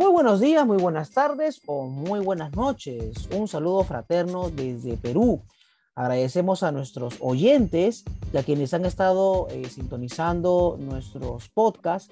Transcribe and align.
Muy 0.00 0.12
buenos 0.12 0.40
días, 0.40 0.66
muy 0.66 0.78
buenas 0.78 1.10
tardes 1.10 1.60
o 1.66 1.84
muy 1.84 2.20
buenas 2.20 2.56
noches. 2.56 3.28
Un 3.36 3.46
saludo 3.46 3.84
fraterno 3.84 4.48
desde 4.48 4.96
Perú. 4.96 5.42
Agradecemos 5.94 6.62
a 6.62 6.72
nuestros 6.72 7.18
oyentes 7.20 8.04
y 8.32 8.38
a 8.38 8.42
quienes 8.42 8.72
han 8.72 8.86
estado 8.86 9.46
eh, 9.50 9.68
sintonizando 9.68 10.78
nuestros 10.80 11.50
podcasts 11.50 12.10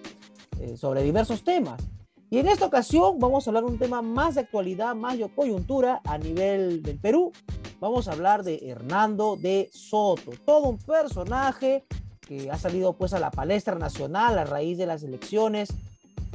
eh, 0.61 0.77
sobre 0.77 1.03
diversos 1.03 1.43
temas. 1.43 1.83
Y 2.29 2.37
en 2.37 2.49
esta 2.49 2.67
ocasión 2.67 3.19
vamos 3.19 3.47
a 3.47 3.51
hablar 3.51 3.65
de 3.65 3.71
un 3.71 3.79
tema 3.79 4.03
más 4.03 4.35
de 4.35 4.43
actualidad, 4.43 4.95
más 4.95 5.17
de 5.17 5.27
coyuntura 5.31 6.03
a 6.05 6.19
nivel 6.19 6.83
del 6.83 6.99
Perú. 6.99 7.33
Vamos 7.81 8.07
a 8.07 8.13
hablar 8.13 8.45
de 8.45 8.69
Hernando 8.69 9.37
de 9.37 9.71
Soto, 9.73 10.33
todo 10.45 10.69
un 10.69 10.77
personaje 10.77 11.87
que 12.21 12.51
ha 12.51 12.59
salido 12.59 12.93
pues 12.93 13.15
a 13.15 13.19
la 13.19 13.31
palestra 13.31 13.77
nacional 13.77 14.39
a 14.39 14.45
raíz 14.45 14.77
de 14.77 14.85
las 14.85 15.03
elecciones 15.03 15.71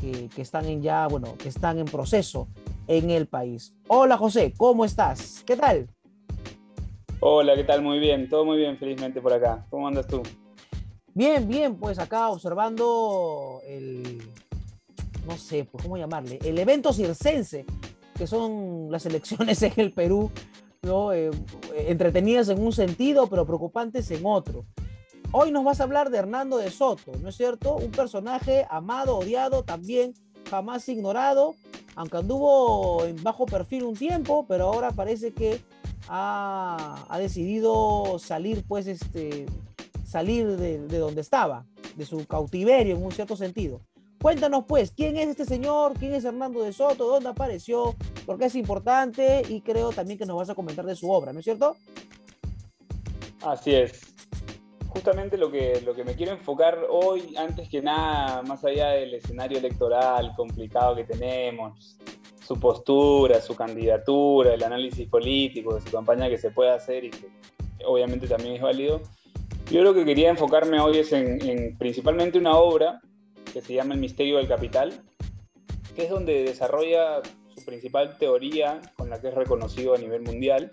que, 0.03 0.27
que 0.27 0.41
están 0.41 0.65
en 0.65 0.81
ya, 0.81 1.07
bueno, 1.07 1.35
que 1.37 1.47
están 1.47 1.79
en 1.79 1.85
proceso 1.85 2.49
en 2.87 3.09
el 3.09 3.27
país. 3.27 3.73
Hola 3.87 4.17
José, 4.17 4.53
¿cómo 4.57 4.83
estás? 4.83 5.43
¿Qué 5.45 5.55
tal? 5.55 5.87
Hola, 7.21 7.55
¿qué 7.55 7.63
tal? 7.63 7.81
Muy 7.81 7.99
bien, 7.99 8.27
todo 8.27 8.43
muy 8.43 8.57
bien, 8.57 8.77
felizmente 8.77 9.21
por 9.21 9.31
acá. 9.31 9.65
¿Cómo 9.69 9.87
andas 9.87 10.07
tú? 10.07 10.21
Bien, 11.13 11.47
bien, 11.47 11.77
pues 11.77 11.99
acá 11.99 12.29
observando 12.29 13.61
el, 13.65 14.21
no 15.25 15.37
sé, 15.37 15.63
pues, 15.63 15.81
¿cómo 15.81 15.97
llamarle? 15.97 16.37
El 16.43 16.59
evento 16.59 16.91
circense, 16.91 17.65
que 18.17 18.27
son 18.27 18.87
las 18.91 19.05
elecciones 19.05 19.61
en 19.63 19.73
el 19.77 19.93
Perú, 19.93 20.29
¿no? 20.81 21.13
Eh, 21.13 21.31
entretenidas 21.87 22.49
en 22.49 22.61
un 22.61 22.73
sentido, 22.73 23.27
pero 23.27 23.45
preocupantes 23.45 24.11
en 24.11 24.25
otro. 24.25 24.65
Hoy 25.35 25.51
nos 25.51 25.63
vas 25.63 25.79
a 25.79 25.85
hablar 25.85 26.11
de 26.11 26.19
Hernando 26.19 26.57
de 26.57 26.69
Soto, 26.69 27.11
¿no 27.19 27.29
es 27.29 27.35
cierto? 27.35 27.75
Un 27.75 27.89
personaje 27.89 28.67
amado, 28.69 29.17
odiado, 29.17 29.63
también 29.63 30.13
jamás 30.47 30.87
ignorado, 30.87 31.55
aunque 31.95 32.17
anduvo 32.17 33.03
en 33.03 33.21
bajo 33.23 33.47
perfil 33.47 33.85
un 33.85 33.95
tiempo, 33.95 34.45
pero 34.47 34.65
ahora 34.65 34.91
parece 34.91 35.33
que 35.33 35.59
ha, 36.07 37.07
decidido 37.17 38.19
salir, 38.19 38.63
pues, 38.67 38.85
este, 38.85 39.47
salir 40.05 40.55
de, 40.55 40.77
de, 40.77 40.99
donde 40.99 41.21
estaba, 41.21 41.65
de 41.95 42.05
su 42.05 42.27
cautiverio 42.27 42.95
en 42.95 43.03
un 43.03 43.11
cierto 43.11 43.35
sentido. 43.35 43.81
Cuéntanos, 44.21 44.65
pues, 44.67 44.91
quién 44.91 45.17
es 45.17 45.29
este 45.29 45.45
señor, 45.45 45.93
quién 45.97 46.13
es 46.13 46.25
Hernando 46.25 46.61
de 46.61 46.73
Soto, 46.73 47.07
dónde 47.07 47.29
apareció, 47.29 47.95
por 48.27 48.37
qué 48.37 48.45
es 48.45 48.55
importante 48.55 49.41
y 49.49 49.61
creo 49.61 49.89
también 49.93 50.19
que 50.19 50.27
nos 50.27 50.37
vas 50.37 50.51
a 50.51 50.55
comentar 50.55 50.85
de 50.85 50.95
su 50.95 51.09
obra, 51.09 51.33
¿no 51.33 51.39
es 51.39 51.45
cierto? 51.45 51.75
Así 53.41 53.73
es. 53.73 54.12
Justamente 54.93 55.39
lo 55.39 55.49
que, 55.49 55.81
lo 55.81 55.95
que 55.95 56.03
me 56.03 56.13
quiero 56.13 56.33
enfocar 56.33 56.85
hoy, 56.87 57.33
antes 57.35 57.67
que 57.67 57.81
nada, 57.81 58.43
más 58.43 58.63
allá 58.63 58.91
del 58.91 59.15
escenario 59.15 59.57
electoral 59.57 60.33
complicado 60.35 60.95
que 60.95 61.03
tenemos, 61.03 61.97
su 62.45 62.59
postura, 62.59 63.41
su 63.41 63.55
candidatura, 63.55 64.53
el 64.53 64.63
análisis 64.63 65.09
político 65.09 65.73
de 65.73 65.81
su 65.81 65.89
campaña 65.89 66.29
que 66.29 66.37
se 66.37 66.51
puede 66.51 66.69
hacer 66.69 67.05
y 67.05 67.09
que 67.09 67.27
obviamente 67.85 68.27
también 68.27 68.53
es 68.53 68.61
válido. 68.61 69.01
Yo 69.71 69.81
lo 69.81 69.95
que 69.95 70.05
quería 70.05 70.29
enfocarme 70.29 70.79
hoy 70.79 70.99
es 70.99 71.11
en, 71.11 71.41
en 71.49 71.75
principalmente 71.75 72.37
una 72.37 72.55
obra 72.55 73.01
que 73.51 73.61
se 73.61 73.73
llama 73.73 73.95
El 73.95 73.99
misterio 73.99 74.37
del 74.37 74.47
capital, 74.47 74.93
que 75.95 76.03
es 76.03 76.09
donde 76.11 76.43
desarrolla 76.43 77.23
su 77.55 77.65
principal 77.65 78.15
teoría 78.19 78.79
con 78.95 79.09
la 79.09 79.19
que 79.19 79.29
es 79.29 79.33
reconocido 79.33 79.95
a 79.95 79.97
nivel 79.97 80.21
mundial 80.21 80.69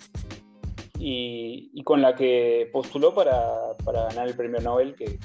y, 1.01 1.71
y 1.73 1.83
con 1.83 2.03
la 2.03 2.15
que 2.15 2.69
postuló 2.73 3.15
para, 3.15 3.77
para, 3.85 4.05
ganar 4.05 4.29
el 4.29 4.37
premio 4.37 4.61
Nobel 4.61 4.95
que, 4.95 5.19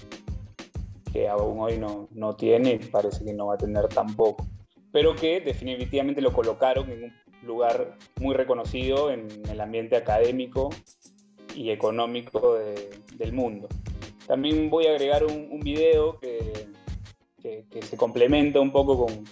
que 1.11 1.27
aún 1.27 1.59
hoy 1.59 1.77
no, 1.77 2.07
no 2.11 2.35
tiene 2.35 2.79
y 2.81 2.85
parece 2.85 3.25
que 3.25 3.33
no 3.33 3.47
va 3.47 3.55
a 3.55 3.57
tener 3.57 3.87
tampoco 3.89 4.47
pero 4.95 5.13
que 5.13 5.41
definitivamente 5.41 6.22
lo 6.22 6.31
colocaron 6.31 6.89
en 6.89 7.03
un 7.03 7.13
lugar 7.44 7.97
muy 8.22 8.33
reconocido 8.33 9.11
en 9.11 9.27
el 9.50 9.59
ambiente 9.59 9.97
académico 9.97 10.69
y 11.53 11.72
económico 11.72 12.55
de, 12.55 12.91
del 13.17 13.33
mundo. 13.33 13.67
También 14.25 14.69
voy 14.69 14.85
a 14.85 14.91
agregar 14.91 15.25
un, 15.25 15.50
un 15.51 15.59
video 15.59 16.17
que, 16.21 16.69
que, 17.41 17.66
que, 17.69 17.81
se 17.81 17.97
complementa 17.97 18.61
un 18.61 18.71
poco 18.71 19.05
con, 19.05 19.25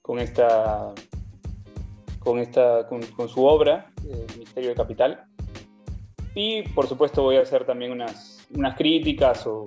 con 0.00 0.20
esta, 0.20 0.94
con, 2.20 2.38
esta 2.38 2.86
con, 2.86 3.02
con, 3.02 3.28
su 3.28 3.44
obra, 3.44 3.92
El 4.04 4.38
Misterio 4.38 4.68
del 4.68 4.76
Capital. 4.76 5.24
Y 6.34 6.62
por 6.62 6.86
supuesto 6.86 7.22
voy 7.22 7.36
a 7.36 7.42
hacer 7.42 7.64
también 7.64 7.92
unas, 7.92 8.46
unas 8.54 8.76
críticas 8.76 9.46
o, 9.46 9.66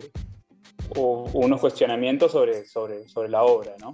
o, 0.96 1.30
unos 1.34 1.60
cuestionamientos 1.60 2.32
sobre, 2.32 2.66
sobre, 2.66 3.08
sobre 3.08 3.30
la 3.30 3.44
obra, 3.44 3.76
¿no? 3.80 3.94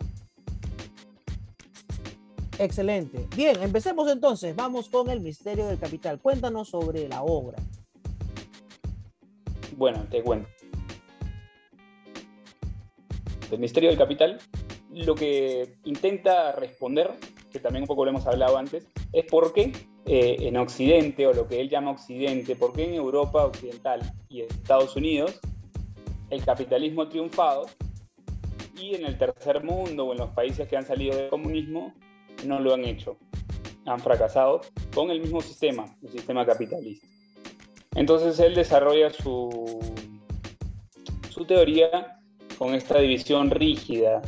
Excelente. 2.59 3.25
Bien, 3.35 3.61
empecemos 3.63 4.11
entonces. 4.11 4.55
Vamos 4.55 4.89
con 4.89 5.09
el 5.09 5.21
misterio 5.21 5.67
del 5.67 5.79
capital. 5.79 6.19
Cuéntanos 6.19 6.69
sobre 6.69 7.07
la 7.07 7.23
obra. 7.23 7.57
Bueno, 9.77 10.05
te 10.11 10.21
cuento. 10.21 10.49
El 13.49 13.59
misterio 13.59 13.89
del 13.89 13.97
capital 13.97 14.39
lo 14.91 15.15
que 15.15 15.75
intenta 15.85 16.51
responder, 16.53 17.11
que 17.51 17.59
también 17.59 17.83
un 17.83 17.87
poco 17.87 18.05
lo 18.05 18.11
hemos 18.11 18.27
hablado 18.27 18.57
antes, 18.57 18.87
es 19.13 19.25
por 19.25 19.53
qué 19.53 19.71
eh, 20.11 20.47
en 20.47 20.57
Occidente, 20.57 21.27
o 21.27 21.33
lo 21.33 21.47
que 21.47 21.61
él 21.61 21.69
llama 21.69 21.91
Occidente, 21.91 22.55
por 22.55 22.73
qué 22.73 22.85
en 22.85 22.95
Europa 22.95 23.45
Occidental 23.45 24.01
y 24.27 24.41
Estados 24.41 24.95
Unidos 24.95 25.39
el 26.31 26.43
capitalismo 26.43 27.03
ha 27.03 27.09
triunfado 27.09 27.67
y 28.75 28.95
en 28.95 29.05
el 29.05 29.19
tercer 29.19 29.63
mundo 29.63 30.07
o 30.07 30.13
en 30.13 30.17
los 30.17 30.31
países 30.31 30.67
que 30.67 30.75
han 30.75 30.87
salido 30.87 31.15
del 31.15 31.29
comunismo 31.29 31.93
no 32.43 32.59
lo 32.59 32.73
han 32.73 32.85
hecho. 32.85 33.17
Han 33.85 33.99
fracasado 33.99 34.61
con 34.95 35.11
el 35.11 35.21
mismo 35.21 35.41
sistema, 35.41 35.85
el 36.01 36.09
sistema 36.09 36.43
capitalista. 36.43 37.05
Entonces 37.93 38.39
él 38.39 38.55
desarrolla 38.55 39.11
su, 39.11 39.79
su 41.29 41.45
teoría 41.45 42.19
con 42.57 42.73
esta 42.73 42.97
división 42.97 43.51
rígida, 43.51 44.23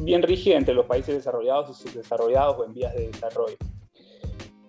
bien 0.00 0.22
rígida 0.22 0.56
entre 0.56 0.72
los 0.72 0.86
países 0.86 1.14
desarrollados 1.14 1.68
y 1.70 1.88
subdesarrollados 1.88 2.56
o 2.58 2.64
en 2.64 2.72
vías 2.72 2.94
de 2.94 3.08
desarrollo. 3.08 3.58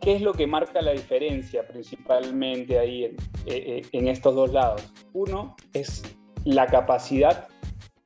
¿Qué 0.01 0.15
es 0.15 0.21
lo 0.21 0.33
que 0.33 0.47
marca 0.47 0.81
la 0.81 0.91
diferencia 0.91 1.67
principalmente 1.67 2.79
ahí 2.79 3.15
en, 3.45 3.85
en 3.91 4.07
estos 4.07 4.33
dos 4.33 4.51
lados? 4.51 4.91
Uno 5.13 5.55
es 5.73 6.01
la 6.43 6.65
capacidad 6.65 7.47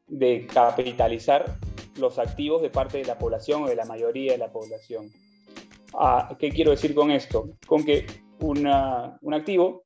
de 0.07 0.45
capitalizar 0.53 1.57
los 1.97 2.19
activos 2.19 2.61
de 2.61 2.69
parte 2.69 2.97
de 2.97 3.05
la 3.05 3.17
población 3.17 3.63
o 3.63 3.67
de 3.67 3.75
la 3.75 3.85
mayoría 3.85 4.33
de 4.33 4.37
la 4.37 4.51
población. 4.51 5.09
Ah, 5.93 6.35
¿Qué 6.37 6.49
quiero 6.49 6.71
decir 6.71 6.93
con 6.93 7.11
esto? 7.11 7.51
Con 7.65 7.85
que 7.85 8.05
una, 8.41 9.17
un 9.21 9.33
activo 9.33 9.83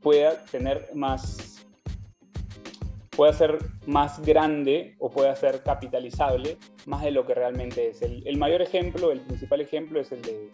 pueda 0.00 0.44
tener 0.46 0.90
más, 0.94 1.64
pueda 3.10 3.32
ser 3.32 3.58
más 3.86 4.20
grande 4.22 4.96
o 4.98 5.10
pueda 5.10 5.34
ser 5.36 5.62
capitalizable 5.62 6.58
más 6.86 7.04
de 7.04 7.12
lo 7.12 7.24
que 7.24 7.34
realmente 7.34 7.90
es. 7.90 8.02
El 8.02 8.36
mayor 8.36 8.62
ejemplo, 8.62 9.12
el 9.12 9.20
principal 9.20 9.60
ejemplo 9.60 10.00
es 10.00 10.10
el 10.10 10.22
de, 10.22 10.50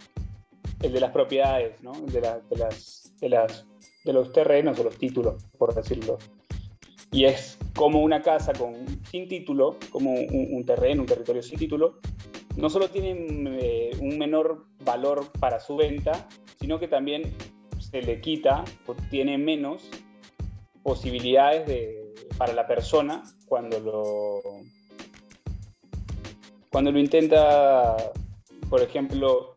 el 0.83 0.93
de 0.93 1.01
las 1.01 1.11
propiedades, 1.13 1.83
¿no? 1.83 1.93
de, 1.93 2.21
la, 2.21 2.41
de, 2.41 2.57
las, 2.57 3.13
de, 3.21 3.29
las, 3.29 3.67
de 4.05 4.13
los 4.13 4.33
terrenos 4.33 4.79
o 4.79 4.85
los 4.85 4.99
títulos, 4.99 5.43
por 5.59 5.75
decirlo 5.75 6.19
y 7.13 7.27
es 7.27 7.59
como 7.77 8.01
una 8.01 8.23
casa 8.23 8.55
con, 8.55 8.75
sin 9.11 9.29
título, 9.29 9.77
como 9.91 10.13
un, 10.13 10.49
un, 10.51 10.65
terreno, 10.65 11.03
un 11.03 11.07
territorio 11.07 11.43
sin 11.43 11.59
título, 11.59 11.99
no 12.57 12.71
solo 12.71 12.89
tiene 12.89 13.15
eh, 13.61 13.91
un 14.01 14.19
menor 14.19 14.65
valor 14.83 15.31
para 15.39 15.61
su 15.61 15.77
venta, 15.77 16.27
sino 16.59 16.81
que 16.81 16.89
también 16.89 17.35
se 17.79 18.01
le 18.01 18.21
quita 18.21 18.65
o 18.87 18.95
tiene 19.11 19.37
menos 19.37 19.89
posibilidades 20.83 21.67
de, 21.67 22.15
para 22.39 22.55
la 22.55 22.67
persona 22.67 23.23
cuando 23.47 23.79
lo, 23.79 24.41
cuando 26.71 26.93
lo 26.93 26.99
intenta, 26.99 27.97
por 28.71 28.81
ejemplo, 28.81 29.52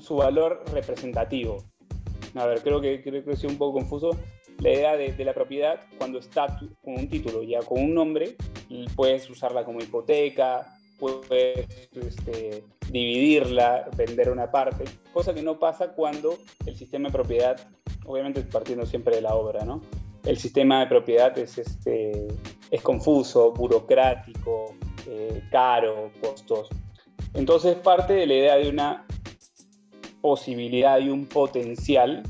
su 0.00 0.16
valor 0.16 0.64
representativo. 0.72 1.64
A 2.34 2.46
ver, 2.46 2.62
creo 2.62 2.80
que, 2.80 3.02
creo 3.02 3.24
que 3.24 3.46
un 3.46 3.58
poco 3.58 3.78
confuso 3.78 4.10
la 4.60 4.70
idea 4.70 4.96
de, 4.96 5.12
de, 5.12 5.24
la 5.24 5.34
propiedad 5.34 5.80
cuando 5.98 6.18
está 6.18 6.58
con 6.82 6.94
un 6.94 7.08
título, 7.08 7.42
ya 7.42 7.60
con 7.60 7.82
un 7.82 7.94
nombre, 7.94 8.36
puedes 8.94 9.28
usarla 9.28 9.64
como 9.64 9.80
hipoteca, 9.80 10.78
puedes 10.98 11.66
este, 11.94 12.64
dividirla, 12.90 13.88
vender 13.96 14.30
una 14.30 14.50
parte, 14.50 14.84
cosa 15.12 15.34
que 15.34 15.42
no 15.42 15.58
pasa 15.58 15.88
cuando 15.92 16.38
el 16.64 16.76
sistema 16.76 17.08
de 17.08 17.12
propiedad, 17.12 17.60
obviamente 18.06 18.40
partiendo 18.42 18.86
siempre 18.86 19.16
de 19.16 19.22
la 19.22 19.34
obra, 19.34 19.64
¿no? 19.64 19.80
El 20.24 20.38
sistema 20.38 20.78
de 20.80 20.86
propiedad 20.86 21.36
es, 21.36 21.58
este, 21.58 22.28
es 22.70 22.82
confuso, 22.82 23.52
burocrático, 23.52 24.76
eh, 25.08 25.42
caro, 25.50 26.12
costoso. 26.20 26.70
Entonces 27.34 27.74
parte 27.76 28.12
de 28.12 28.26
la 28.26 28.34
idea 28.34 28.56
de 28.56 28.68
una 28.68 29.04
posibilidad 30.22 30.98
y 31.00 31.10
un 31.10 31.26
potencial 31.26 32.22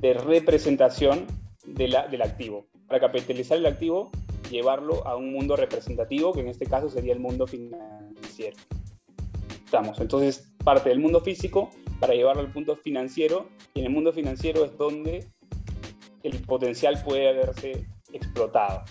de 0.00 0.14
representación 0.14 1.26
de 1.64 1.88
la, 1.88 2.08
del 2.08 2.22
activo. 2.22 2.66
Para 2.88 2.98
capitalizar 2.98 3.58
el 3.58 3.66
activo 3.66 4.10
llevarlo 4.50 5.06
a 5.06 5.16
un 5.16 5.32
mundo 5.32 5.56
representativo, 5.56 6.32
que 6.32 6.40
en 6.40 6.48
este 6.48 6.66
caso 6.66 6.88
sería 6.88 7.12
el 7.12 7.20
mundo 7.20 7.46
financiero. 7.46 8.56
Estamos, 9.64 10.00
entonces 10.00 10.52
parte 10.62 10.88
del 10.88 11.00
mundo 11.00 11.20
físico 11.20 11.70
para 12.00 12.14
llevarlo 12.14 12.42
al 12.42 12.52
punto 12.52 12.76
financiero, 12.76 13.48
y 13.74 13.80
en 13.80 13.86
el 13.86 13.92
mundo 13.92 14.12
financiero 14.12 14.64
es 14.64 14.76
donde 14.76 15.24
el 16.22 16.38
potencial 16.42 17.02
puede 17.04 17.28
haberse 17.28 17.86
explotado. 18.12 18.84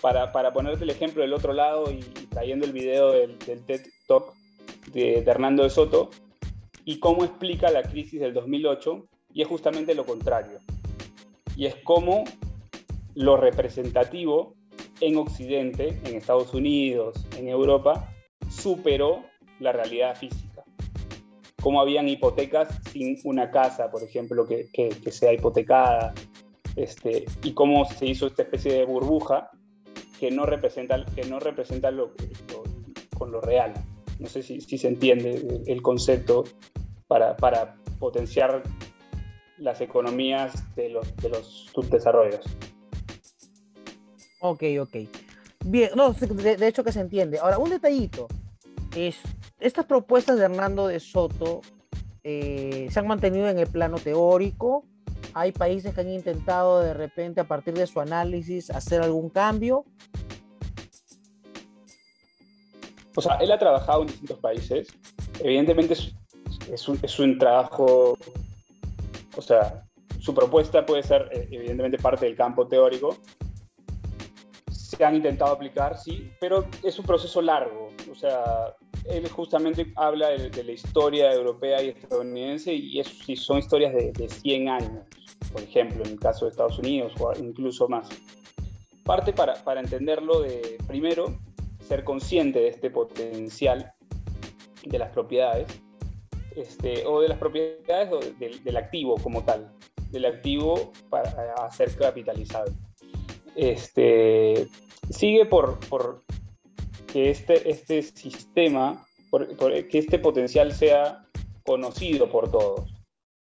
Para, 0.00 0.32
para 0.32 0.52
ponerte 0.52 0.84
el 0.84 0.90
ejemplo 0.90 1.22
del 1.22 1.32
otro 1.32 1.52
lado 1.52 1.90
y, 1.90 2.00
trayendo 2.28 2.66
el 2.66 2.72
video 2.72 3.12
del, 3.12 3.38
TED 3.38 3.80
Talk 4.06 4.34
de, 4.92 5.22
de 5.22 5.30
Hernando 5.30 5.62
de 5.62 5.70
Soto, 5.70 6.10
y 6.84 6.98
cómo 6.98 7.24
explica 7.24 7.70
la 7.70 7.82
crisis 7.82 8.20
del 8.20 8.34
2008, 8.34 9.08
y 9.32 9.42
es 9.42 9.48
justamente 9.48 9.94
lo 9.94 10.04
contrario. 10.04 10.60
Y 11.56 11.66
es 11.66 11.76
cómo 11.84 12.24
lo 13.14 13.36
representativo 13.36 14.54
en 15.00 15.16
Occidente, 15.16 16.00
en 16.04 16.16
Estados 16.16 16.52
Unidos, 16.54 17.26
en 17.36 17.48
Europa, 17.48 18.12
superó 18.48 19.24
la 19.60 19.72
realidad 19.72 20.16
física. 20.16 20.64
Cómo 21.62 21.80
habían 21.80 22.08
hipotecas 22.08 22.68
sin 22.90 23.18
una 23.24 23.50
casa, 23.50 23.90
por 23.90 24.02
ejemplo, 24.02 24.46
que, 24.46 24.68
sea 25.10 25.32
hipotecada, 25.32 26.12
este, 26.76 27.24
y 27.42 27.52
cómo 27.52 27.84
se 27.86 28.06
hizo 28.06 28.26
esta 28.26 28.42
especie 28.42 28.72
de 28.74 28.84
burbuja 28.84 29.50
que 30.18 30.30
no 30.30 30.44
representa, 30.44 31.04
que 31.14 31.24
no 31.24 31.40
representa 31.40 31.90
lo, 31.90 32.12
con 33.16 33.30
lo 33.32 33.40
real. 33.40 33.72
No 34.24 34.30
sé 34.30 34.42
si, 34.42 34.58
se 34.60 34.88
entiende 34.88 35.62
el 35.66 35.82
concepto 35.82 36.44
para, 37.06 37.36
para 37.36 37.76
potenciar 37.98 38.62
las 39.58 39.82
economías 39.82 40.74
de 40.74 40.88
los, 40.88 41.14
de 41.16 41.28
los 41.28 41.66
subdesarrollos. 41.74 42.40
Ok, 44.40 44.62
ok. 44.80 44.96
Bien, 45.66 45.90
no, 45.94 46.14
de, 46.14 46.66
hecho 46.66 46.82
que 46.82 46.90
se 46.90 47.00
entiende. 47.00 47.38
Ahora, 47.38 47.58
un 47.58 47.68
detallito 47.68 48.26
es, 48.96 49.18
estas 49.60 49.84
propuestas 49.84 50.38
de 50.38 50.46
Hernando 50.46 50.86
de 50.86 51.00
Soto 51.00 51.60
eh, 52.22 52.88
se 52.90 52.98
han 52.98 53.06
mantenido 53.06 53.50
en 53.50 53.58
el 53.58 53.66
plano 53.66 53.98
teórico. 53.98 54.86
Hay 55.34 55.52
países 55.52 55.94
que 55.94 56.00
han 56.00 56.08
intentado 56.08 56.80
de 56.80 56.94
repente, 56.94 57.42
a 57.42 57.44
partir 57.46 57.74
de 57.74 57.86
su 57.86 58.00
análisis, 58.00 58.70
hacer 58.70 59.02
algún 59.02 59.28
cambio. 59.28 59.84
O 63.16 63.20
sea, 63.20 63.36
él 63.36 63.52
ha 63.52 63.58
trabajado 63.58 64.02
en 64.02 64.08
distintos 64.08 64.38
países. 64.38 64.88
Evidentemente 65.40 65.94
es, 65.94 66.88
un, 66.88 66.98
es 67.02 67.18
un 67.18 67.38
trabajo, 67.38 68.18
o 69.36 69.42
sea, 69.42 69.84
su 70.18 70.34
propuesta 70.34 70.84
puede 70.84 71.02
ser 71.02 71.28
eh, 71.32 71.48
evidentemente 71.50 71.98
parte 71.98 72.26
del 72.26 72.36
campo 72.36 72.66
teórico, 72.66 73.16
se 74.70 75.04
han 75.04 75.16
intentado 75.16 75.52
aplicar, 75.52 75.98
sí, 75.98 76.30
pero 76.40 76.66
es 76.82 76.98
un 76.98 77.04
proceso 77.04 77.42
largo. 77.42 77.90
O 78.10 78.14
sea, 78.14 78.74
él 79.04 79.28
justamente 79.28 79.92
habla 79.96 80.30
de, 80.30 80.64
la 80.64 80.72
historia 80.72 81.32
europea 81.32 81.82
y 81.82 81.88
estadounidense 81.90 82.72
y 82.72 83.00
es, 83.00 83.08
son 83.36 83.58
historias 83.58 83.92
de, 83.92 84.12
de, 84.12 84.28
100 84.28 84.68
años, 84.68 85.04
por 85.52 85.62
ejemplo, 85.62 86.04
en 86.04 86.12
el 86.12 86.20
caso 86.20 86.44
de 86.44 86.52
Estados 86.52 86.78
Unidos 86.78 87.12
o 87.18 87.32
incluso 87.38 87.88
más. 87.88 88.08
Parte 89.04 89.32
para, 89.32 89.54
para 89.62 89.80
entenderlo 89.80 90.40
de, 90.40 90.78
primero, 90.86 91.38
ser 91.86 92.04
consciente 92.04 92.60
de 92.60 92.68
este 92.68 92.90
potencial 92.90 93.92
de 94.84 94.98
las 94.98 95.10
propiedades, 95.10 95.68
este, 96.56 97.06
o 97.06 97.20
de 97.20 97.28
las 97.28 97.38
propiedades 97.38 98.12
o 98.12 98.20
del, 98.38 98.76
activo 98.76 99.16
como 99.16 99.44
tal, 99.44 99.72
del 100.10 100.26
activo 100.26 100.92
para 101.10 101.70
ser 101.70 101.94
capitalizado. 101.96 102.72
Este, 103.56 104.66
sigue 105.10 105.46
por, 105.46 105.78
que 107.12 107.30
este, 107.30 107.68
este 107.70 108.02
sistema, 108.02 109.06
que 109.58 109.98
este 109.98 110.18
potencial 110.18 110.72
sea 110.72 111.26
conocido 111.64 112.30
por 112.30 112.50
todos, 112.50 112.92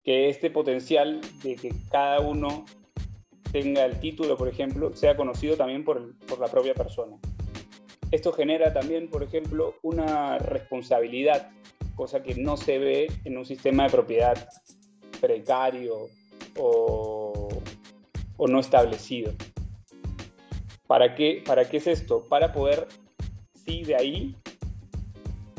que 0.04 0.30
este 0.30 0.50
potencial 0.50 1.22
de 1.44 1.56
que 1.56 1.74
cada 1.90 2.20
uno 2.20 2.66
tenga 3.52 3.86
el 3.86 4.00
título, 4.00 4.38
por 4.38 4.48
ejemplo, 4.48 4.96
sea 4.96 5.18
conocido 5.18 5.58
también 5.58 5.84
por, 5.84 6.18
por 6.26 6.40
la 6.40 6.48
propia 6.48 6.74
persona. 6.74 7.18
Esto 8.12 8.34
genera 8.34 8.74
también, 8.74 9.10
por 9.10 9.24
ejemplo, 9.24 9.76
una 9.84 10.38
responsabilidad, 10.38 11.50
cosa 11.96 12.22
que 12.22 12.36
no 12.36 12.58
se 12.58 12.78
ve 12.78 13.12
en 13.24 13.38
un 13.38 13.46
sistema 13.46 13.84
de 13.84 13.90
propiedad 13.90 14.50
precario 15.22 16.10
o, 16.58 17.48
no 18.40 18.60
establecido. 18.60 19.32
¿Para 20.88 21.16
qué, 21.16 21.42
¿Para 21.46 21.70
qué 21.70 21.78
es 21.78 21.88
esto? 21.88 22.24
Para 22.28 22.52
poder, 22.52 22.88
sí, 23.66 23.84
de 23.84 23.96
ahí 23.96 24.36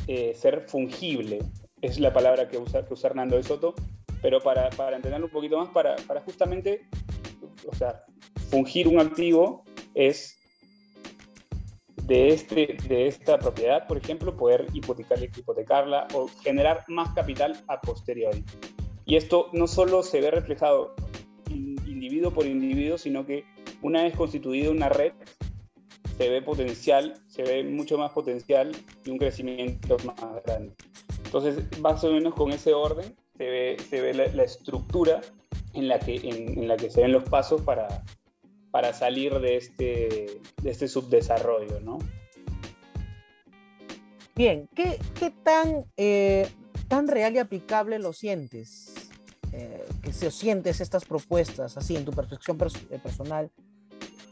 eh, 0.06 0.34
ser 0.34 0.68
fungible. 0.68 1.38
Es 1.80 1.98
la 1.98 2.12
palabra 2.12 2.48
que 2.48 2.58
usa, 2.58 2.84
que 2.84 2.94
Hernando 3.02 3.36
de 3.36 3.44
Soto, 3.44 3.74
pero 4.20 4.42
para, 4.42 4.68
para 4.70 4.96
entenderlo 4.96 5.26
un 5.26 5.32
poquito 5.32 5.58
más, 5.58 5.70
para, 5.70 5.96
para 6.06 6.20
justamente, 6.20 6.86
o 7.66 7.74
sea, 7.74 8.04
fungir 8.50 8.88
un 8.88 9.00
activo 9.00 9.64
es 9.94 10.41
de, 12.12 12.28
este, 12.28 12.76
de 12.88 13.06
esta 13.06 13.38
propiedad, 13.38 13.86
por 13.86 13.96
ejemplo, 13.96 14.36
poder 14.36 14.66
hipotecarla, 14.74 15.24
hipotecarla 15.24 16.08
o 16.12 16.28
generar 16.42 16.84
más 16.86 17.14
capital 17.14 17.58
a 17.68 17.80
posteriori. 17.80 18.44
Y 19.06 19.16
esto 19.16 19.48
no 19.54 19.66
solo 19.66 20.02
se 20.02 20.20
ve 20.20 20.30
reflejado 20.30 20.94
individuo 21.48 22.30
por 22.30 22.44
individuo, 22.44 22.98
sino 22.98 23.24
que 23.24 23.44
una 23.80 24.02
vez 24.02 24.14
constituida 24.14 24.70
una 24.70 24.90
red, 24.90 25.12
se 26.18 26.28
ve 26.28 26.42
potencial, 26.42 27.14
se 27.28 27.44
ve 27.44 27.64
mucho 27.64 27.96
más 27.96 28.12
potencial 28.12 28.72
y 29.06 29.10
un 29.10 29.16
crecimiento 29.16 29.96
más 30.04 30.44
grande. 30.44 30.74
Entonces, 31.24 31.64
más 31.80 32.04
o 32.04 32.12
menos 32.12 32.34
con 32.34 32.52
ese 32.52 32.74
orden 32.74 33.16
se 33.38 33.44
ve, 33.44 33.76
se 33.88 34.02
ve 34.02 34.12
la, 34.12 34.42
estructura 34.42 35.22
en 35.72 35.88
la, 35.88 35.98
que, 35.98 36.16
en, 36.16 36.68
la 36.68 36.76
que 36.76 36.90
se 36.90 37.00
ven 37.00 37.12
los 37.12 37.24
pasos 37.24 37.62
para, 37.62 38.04
para 38.72 38.92
salir 38.92 39.38
de 39.38 39.56
este, 39.56 40.40
de 40.60 40.70
este 40.70 40.88
subdesarrollo, 40.88 41.80
¿no? 41.80 41.98
Bien, 44.34 44.68
¿qué, 44.74 44.98
qué 45.14 45.30
tan, 45.30 45.84
eh, 45.96 46.48
tan 46.88 47.06
real 47.06 47.34
y 47.34 47.38
aplicable 47.38 48.00
lo 48.00 48.12
sientes? 48.12 48.94
Eh, 49.52 49.84
que 50.02 50.12
se 50.12 50.30
sientes 50.30 50.80
estas 50.80 51.04
propuestas 51.04 51.76
así 51.76 51.94
en 51.94 52.06
tu 52.06 52.12
percepción 52.12 52.56
eh, 52.90 52.98
personal 52.98 53.50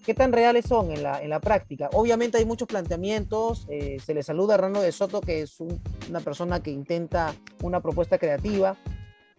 ¿Qué 0.05 0.15
tan 0.15 0.33
reales 0.33 0.65
son 0.67 0.91
en 0.91 1.03
la, 1.03 1.23
en 1.23 1.29
la 1.29 1.41
práctica? 1.41 1.91
Obviamente 1.93 2.39
hay 2.39 2.47
muchos 2.47 2.67
planteamientos, 2.67 3.67
eh, 3.69 3.99
se 4.05 4.15
le 4.15 4.23
saluda 4.23 4.55
a 4.55 4.57
Rano 4.57 4.81
de 4.81 4.93
Soto, 4.93 5.21
que 5.21 5.43
es 5.43 5.61
una 5.61 6.21
persona 6.21 6.63
que 6.63 6.71
intenta 6.71 7.35
una 7.63 7.81
propuesta 7.81 8.19
creativa, 8.19 8.77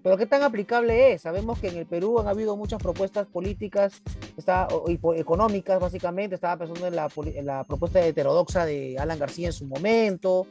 pero 0.04 0.18
¿qué 0.18 0.26
tan 0.26 0.44
aplicable 0.44 1.14
es? 1.14 1.22
Sabemos 1.22 1.60
que 1.60 1.70
en 1.70 1.78
el 1.78 1.86
Perú 1.86 2.20
han 2.20 2.28
habido 2.28 2.56
muchas 2.58 2.82
propuestas 2.82 3.28
políticas 3.28 4.02
está, 4.38 4.68
y 4.88 5.00
económicas, 5.20 5.80
básicamente. 5.80 6.36
Estaba 6.36 6.58
pensando 6.58 6.88
en 6.88 6.96
la, 6.96 7.10
en 7.26 7.46
la, 7.46 7.64
propuesta 7.64 8.06
heterodoxa 8.06 8.66
de 8.66 8.98
Alan 8.98 9.20
García 9.20 9.48
en 9.48 9.54
su 9.54 9.66
momento, 9.66 10.48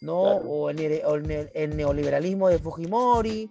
¿no? 0.00 0.22
O, 0.22 0.70
el, 0.70 0.80
el, 0.80 1.76
neoliberalismo 1.76 2.48
de 2.48 2.58
Fujimori, 2.58 3.50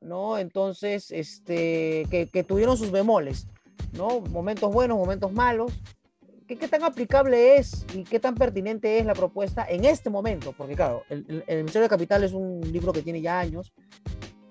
¿no? 0.00 0.38
Entonces, 0.38 1.10
este, 1.10 2.06
que, 2.10 2.28
que 2.32 2.44
tuvieron 2.44 2.76
sus 2.76 2.90
bemoles. 2.90 3.46
¿no? 3.92 4.20
Momentos 4.20 4.72
buenos, 4.72 4.98
momentos 4.98 5.32
malos. 5.32 5.72
¿Qué, 6.46 6.56
¿Qué, 6.56 6.68
tan 6.68 6.82
aplicable 6.82 7.56
es 7.56 7.86
y 7.94 8.04
qué 8.04 8.18
tan 8.18 8.34
pertinente 8.34 8.98
es 8.98 9.06
la 9.06 9.14
propuesta 9.14 9.64
en 9.68 9.84
este 9.84 10.10
momento? 10.10 10.52
Porque 10.52 10.74
claro, 10.74 11.02
el, 11.08 11.44
el, 11.46 11.56
Ministerio 11.58 11.84
de 11.84 11.88
Capital 11.88 12.24
es 12.24 12.32
un 12.32 12.60
libro 12.72 12.92
que 12.92 13.02
tiene 13.02 13.20
ya 13.20 13.38
años. 13.38 13.72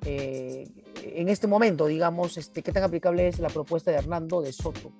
Eh, 0.05 0.67
en 1.03 1.29
este 1.29 1.47
momento, 1.47 1.85
digamos, 1.85 2.37
este, 2.37 2.63
¿qué 2.63 2.71
tan 2.71 2.83
aplicable 2.83 3.27
es 3.27 3.39
la 3.39 3.49
propuesta 3.49 3.91
de 3.91 3.97
Hernando 3.97 4.41
de 4.41 4.53
Soto? 4.53 4.91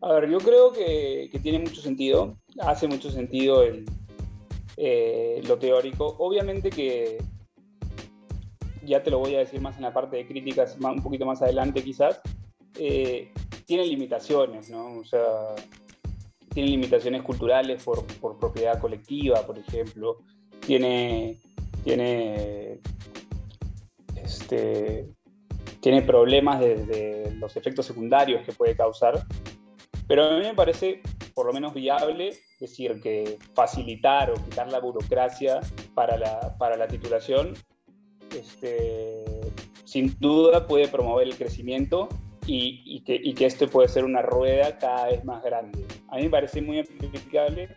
A 0.00 0.14
ver, 0.14 0.30
yo 0.30 0.38
creo 0.38 0.72
que, 0.72 1.30
tiene 1.42 1.60
mucho 1.60 1.80
sentido, 1.80 2.36
hace 2.60 2.88
mucho 2.88 3.10
sentido 3.10 3.62
el, 3.62 3.84
eh, 4.76 5.40
lo 5.46 5.58
teórico. 5.58 6.16
Obviamente 6.18 6.70
que 6.70 7.18
ya 8.84 9.02
te 9.02 9.10
lo 9.10 9.20
voy 9.20 9.36
a 9.36 9.40
decir 9.40 9.60
más 9.60 9.76
en 9.76 9.82
la 9.82 9.92
parte 9.92 10.16
de 10.16 10.26
críticas, 10.26 10.76
un 10.80 11.02
poquito 11.02 11.24
más 11.24 11.40
adelante 11.40 11.84
quizás, 11.84 12.20
eh, 12.78 13.32
tiene 13.64 13.86
limitaciones, 13.86 14.70
¿no? 14.70 14.98
O 14.98 15.04
sea, 15.04 15.54
tiene 16.52 16.70
limitaciones 16.70 17.22
culturales 17.22 17.82
por, 17.84 18.04
por 18.20 18.38
propiedad 18.38 18.80
colectiva, 18.80 19.46
por 19.46 19.58
ejemplo, 19.58 20.18
tiene, 20.66 21.38
tiene, 21.84 22.80
este, 24.22 25.08
tiene 25.80 26.02
problemas 26.02 26.60
de, 26.60 27.34
los 27.38 27.56
efectos 27.56 27.86
secundarios 27.86 28.44
que 28.44 28.52
puede 28.52 28.76
causar, 28.76 29.24
pero 30.06 30.24
a 30.24 30.38
mí 30.38 30.44
me 30.44 30.54
parece 30.54 31.02
por 31.34 31.46
lo 31.46 31.52
menos 31.52 31.74
viable 31.74 32.34
decir 32.60 33.00
que 33.00 33.38
facilitar 33.54 34.30
o 34.30 34.34
quitar 34.34 34.70
la 34.70 34.80
burocracia 34.80 35.60
para 35.94 36.16
la, 36.16 36.56
para 36.58 36.76
la 36.76 36.86
titulación 36.86 37.54
este, 38.36 39.24
sin 39.84 40.16
duda 40.18 40.66
puede 40.66 40.88
promover 40.88 41.26
el 41.28 41.36
crecimiento 41.36 42.08
y, 42.46 43.02
que, 43.04 43.20
y, 43.22 43.34
que, 43.34 43.46
esto 43.46 43.68
puede 43.68 43.88
ser 43.88 44.04
una 44.04 44.20
rueda 44.20 44.78
cada 44.78 45.06
vez 45.06 45.24
más 45.24 45.44
grande. 45.44 45.84
A 46.08 46.16
mí 46.16 46.24
me 46.24 46.30
parece 46.30 46.60
muy 46.60 46.80
aplicable 46.80 47.68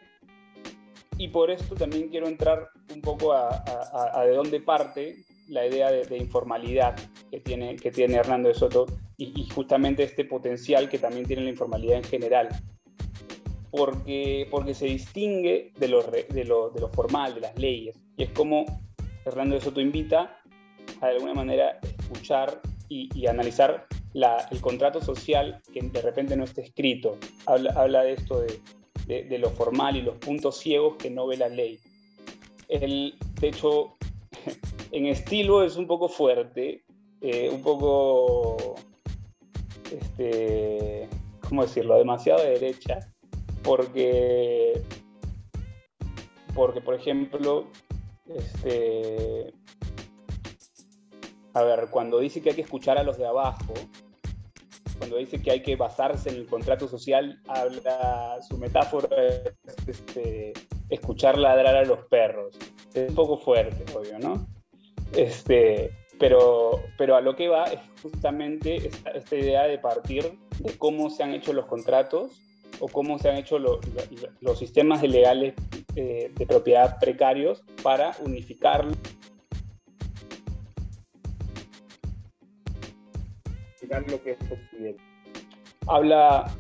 y 1.18 1.28
por 1.28 1.52
esto 1.52 1.76
también 1.76 2.10
quiero 2.10 2.28
entrar 2.28 2.70
un 2.94 3.02
poco 3.02 3.34
a, 3.34 4.24
de 4.26 4.34
dónde 4.34 4.60
parte 4.60 5.18
la 5.48 5.66
idea 5.66 5.92
de, 5.92 6.18
informalidad 6.18 6.96
que 7.30 7.40
tiene, 7.40 7.76
que 7.76 7.92
tiene 7.92 8.16
Hernando 8.16 8.50
de 8.50 8.56
Soto 8.56 8.86
y, 9.18 9.48
justamente 9.50 10.04
este 10.04 10.26
potencial 10.26 10.90
que 10.90 11.00
también 11.00 11.26
tiene 11.26 11.44
la 11.44 11.50
informalidad 11.50 11.98
en 11.98 12.04
general. 12.04 12.50
Porque, 13.72 14.48
porque 14.50 14.74
se 14.74 14.86
distingue 14.86 15.74
de 15.78 15.88
lo, 15.90 16.02
de, 16.02 16.46
lo, 16.46 16.70
de 16.70 16.80
lo 16.80 16.90
formal, 16.90 17.36
de 17.36 17.42
las 17.42 17.58
leyes. 17.58 17.98
Y 18.18 18.24
es 18.24 18.30
como 18.30 18.66
Hernando 19.26 19.56
de 19.56 19.62
Soto 19.62 19.82
invita 19.82 20.42
a 21.02 21.08
de 21.08 21.14
alguna 21.14 21.34
manera 21.34 21.80
escuchar 21.82 22.62
y, 22.88 23.28
analizar 23.28 23.88
el 24.14 24.62
contrato 24.62 25.02
social 25.02 25.62
que 25.74 25.82
de 25.82 26.02
repente 26.02 26.38
no 26.38 26.46
está 26.46 26.62
escrito. 26.62 27.18
Habla, 27.46 27.74
habla 27.74 28.04
de 28.04 28.14
esto 28.14 28.40
de, 28.40 28.62
de, 29.06 29.40
lo 29.40 29.50
formal 29.50 29.96
y 29.96 30.02
los 30.02 30.18
puntos 30.18 30.58
ciegos 30.58 30.96
que 30.96 31.10
no 31.10 31.28
ve 31.28 31.38
la 31.38 31.50
ley. 31.50 31.80
El, 32.70 33.16
de 33.40 33.48
hecho, 33.48 33.96
en 34.96 35.08
estilo 35.08 35.62
es 35.62 35.76
un 35.76 35.88
poco 35.88 36.08
fuerte, 36.08 36.86
eh, 37.20 37.50
un 37.52 37.62
poco, 37.62 38.76
este, 39.92 41.10
¿cómo 41.42 41.64
decirlo?, 41.64 41.98
demasiado 41.98 42.42
de 42.42 42.52
derecha, 42.52 43.00
porque, 43.62 44.82
porque 46.54 46.80
por 46.80 46.94
ejemplo, 46.94 47.68
este, 48.34 49.54
a 51.54 51.64
ver, 51.64 51.90
cuando 51.92 52.20
dice 52.20 52.42
que 52.42 52.52
hay 52.52 52.56
que 52.56 52.62
escuchar 52.62 52.98
a 52.98 53.04
los 53.04 53.18
de 53.18 53.28
abajo, 53.28 53.74
cuando 54.98 55.18
dice 55.18 55.42
que 55.42 55.52
hay 55.52 55.62
que 55.62 55.76
basarse 55.76 56.30
en 56.30 56.36
el 56.36 56.46
contrato 56.46 56.88
social, 56.88 57.42
habla, 57.50 58.38
su 58.48 58.58
metáfora 58.58 59.10
es 59.26 59.88
este, 59.88 60.54
escuchar 60.88 61.38
ladrar 61.38 61.76
a 61.76 61.84
los 61.84 62.06
perros. 62.06 62.58
Es 62.94 63.10
un 63.10 63.16
poco 63.16 63.38
fuerte, 63.38 63.84
obvio, 63.94 64.18
¿no? 64.20 64.55
Este, 65.14 65.92
pero, 66.20 66.84
pero 66.98 67.16
a 67.16 67.22
lo 67.22 67.36
que 67.36 67.48
va 67.48 67.66
es 67.66 67.80
justamente 68.02 68.90
esta, 69.14 69.36
idea 69.36 69.64
de 69.64 69.78
partir 69.78 70.38
de 70.60 70.78
cómo 70.78 71.10
se 71.10 71.24
han 71.24 71.34
hecho 71.34 71.54
los 71.54 71.66
contratos 71.66 72.42
o 72.80 72.88
cómo 72.88 73.20
se 73.20 73.30
han 73.30 73.38
hecho 73.38 73.58
los 73.60 74.60
sistemas 74.60 75.02
legales 75.04 75.54
eh, 75.96 76.32
de 76.36 76.46
propiedad 76.46 77.00
precarios 77.00 77.64
para 77.82 78.16
unificarlos 78.22 78.98
lo 84.08 84.22
que 84.22 84.32
es 84.32 84.38
posible. 84.38 84.98
Habla 85.88 86.52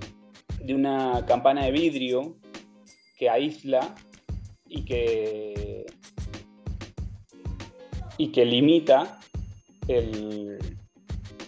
de 0.63 0.73
una 0.73 1.25
campana 1.27 1.65
de 1.65 1.71
vidrio 1.71 2.35
que 3.17 3.29
aísla 3.29 3.95
y 4.67 4.83
que, 4.85 5.74
y 8.17 8.31
que 8.31 8.45
limita 8.45 9.19
el, 9.87 10.57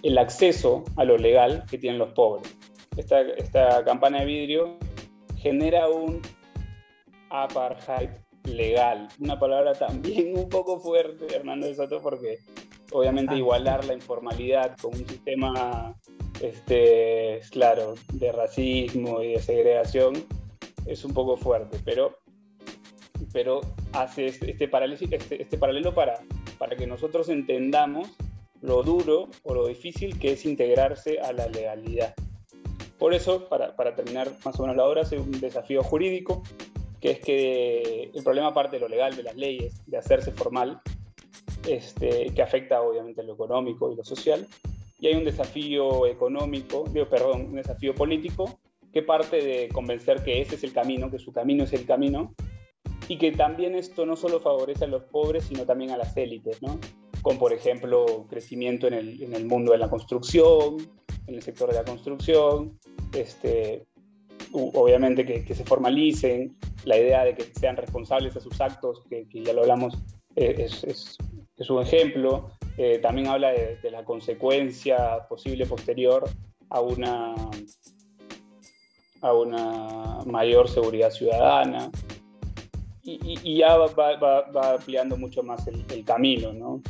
el 0.04 0.18
acceso 0.18 0.84
a 0.96 1.04
lo 1.04 1.18
legal 1.18 1.64
que 1.70 1.78
tienen 1.78 2.00
los 2.00 2.14
pobres. 2.14 2.56
Esta, 2.96 3.22
esta 3.22 3.84
campana 3.84 4.20
de 4.20 4.26
vidrio 4.26 4.78
genera 5.38 5.88
un 5.90 6.22
apartheid 7.30 8.10
legal, 8.44 9.08
una 9.20 9.38
palabra 9.38 9.74
también 9.74 10.34
un 10.38 10.50
poco 10.50 10.80
fuerte, 10.80 11.36
Hernando 11.36 11.68
de 11.68 11.76
Soto, 11.76 12.02
porque 12.02 12.40
obviamente 12.92 13.34
ah. 13.34 13.38
igualar 13.38 13.86
la 13.86 13.94
informalidad 13.94 14.78
con 14.78 14.96
un 14.96 15.08
sistema, 15.08 15.96
este, 16.42 17.42
claro, 17.52 17.96
de 18.14 18.32
racismo 18.32 19.22
y 19.22 19.34
de 19.34 19.40
segregación 19.40 20.14
es 20.86 21.04
un 21.04 21.14
poco 21.14 21.36
fuerte, 21.38 21.80
pero, 21.84 22.18
pero 23.34 23.62
hace 23.94 24.28
este, 24.28 24.52
este, 24.52 24.70
este, 25.16 25.42
este, 25.42 25.58
paralelo 25.58 25.94
para, 25.94 26.20
para 26.58 26.76
que 26.76 26.88
nosotros 26.88 27.30
entendamos 27.30 28.10
lo 28.62 28.84
duro 28.84 29.30
o 29.44 29.54
lo 29.54 29.68
difícil 29.68 30.18
que 30.20 30.34
es 30.34 30.46
integrarse 30.46 31.20
a 31.20 31.32
la 31.32 31.48
legalidad. 31.48 32.14
Por 32.98 33.14
eso, 33.14 33.48
para, 33.48 33.96
terminar 33.96 34.32
más 34.44 34.60
o 34.60 34.64
menos 34.64 34.76
la 34.76 34.86
obra, 34.86 35.02
es 35.02 35.12
un 35.12 35.40
desafío 35.40 35.84
jurídico, 35.84 36.42
que 37.00 37.12
es 37.12 37.20
que 37.20 38.10
el 38.14 38.24
problema 38.24 38.54
parte 38.54 38.78
de 38.78 38.80
lo 38.80 38.88
legal, 38.88 39.16
de 39.16 39.24
las 39.24 39.36
leyes, 39.36 39.86
de 39.86 39.98
hacerse 39.98 40.32
formal, 40.32 40.82
este, 41.68 42.34
que 42.34 42.42
afecta 42.42 42.82
obviamente 42.82 43.22
lo 43.22 43.34
económico 43.34 43.92
y 43.92 43.96
lo 43.96 44.04
social. 44.04 44.48
Y 45.00 45.08
hay 45.08 45.14
un 45.14 45.26
desafío 45.26 46.08
económico, 46.08 46.86
perdón, 47.08 47.48
un 47.50 47.56
desafío 47.56 47.94
político 47.94 48.60
que 48.92 49.04
parte 49.04 49.44
de 49.44 49.70
convencer 49.70 50.24
que 50.24 50.42
ese 50.42 50.56
es 50.56 50.64
el 50.64 50.74
camino, 50.74 51.12
que 51.12 51.20
su 51.20 51.32
camino 51.32 51.66
es 51.66 51.74
el 51.74 51.86
camino, 51.86 52.34
y 53.08 53.18
que 53.18 53.32
también 53.32 53.76
esto 53.76 54.06
no 54.06 54.16
solo 54.16 54.40
favorece 54.40 54.86
a 54.86 54.88
los 54.88 55.04
pobres, 55.04 55.46
sino 55.46 55.66
también 55.66 55.92
a 55.92 55.98
las 55.98 56.16
élites, 56.18 56.62
¿no? 56.62 56.80
Con, 57.22 57.38
por 57.38 57.54
ejemplo, 57.54 58.26
crecimiento 58.30 58.88
en 58.88 58.94
el, 58.94 59.24
en 59.24 59.34
el 59.34 59.46
mundo 59.46 59.72
de 59.72 59.78
la 59.78 59.90
construcción, 59.90 60.78
en 61.28 61.36
el 61.36 61.42
sector 61.42 61.70
de 61.70 61.76
la 61.76 61.84
construcción, 61.84 62.78
este, 63.14 63.88
obviamente 64.54 65.26
que, 65.26 65.44
que, 65.44 65.56
se 65.56 65.66
formalicen, 65.66 66.58
la 66.86 66.98
idea 66.98 67.24
de 67.24 67.36
que 67.36 67.44
sean 67.60 67.76
responsables 67.76 68.34
de 68.34 68.42
sus 68.42 68.60
actos, 68.62 69.04
que, 69.10 69.28
ya 69.32 69.54
lo 69.54 69.62
hablamos, 69.62 69.98
eh, 70.36 70.56
es, 70.60 70.84
es, 70.84 71.70
un 71.70 71.82
ejemplo. 71.82 72.52
Eh, 72.78 73.00
también 73.00 73.28
habla 73.28 73.52
de, 73.52 73.92
la 73.92 74.06
consecuencia 74.06 75.28
posible 75.28 75.66
posterior 75.66 76.30
a 76.70 76.82
una, 76.82 77.34
a 79.22 79.34
una 79.34 80.24
mayor 80.26 80.70
seguridad 80.70 81.12
ciudadana. 81.12 81.90
Y, 83.10 83.58
ya 83.58 83.78
va, 83.78 84.74
ampliando 84.74 85.16
mucho 85.16 85.42
más 85.42 85.66
el, 85.68 86.04
camino, 86.04 86.52
¿no? 86.52 86.82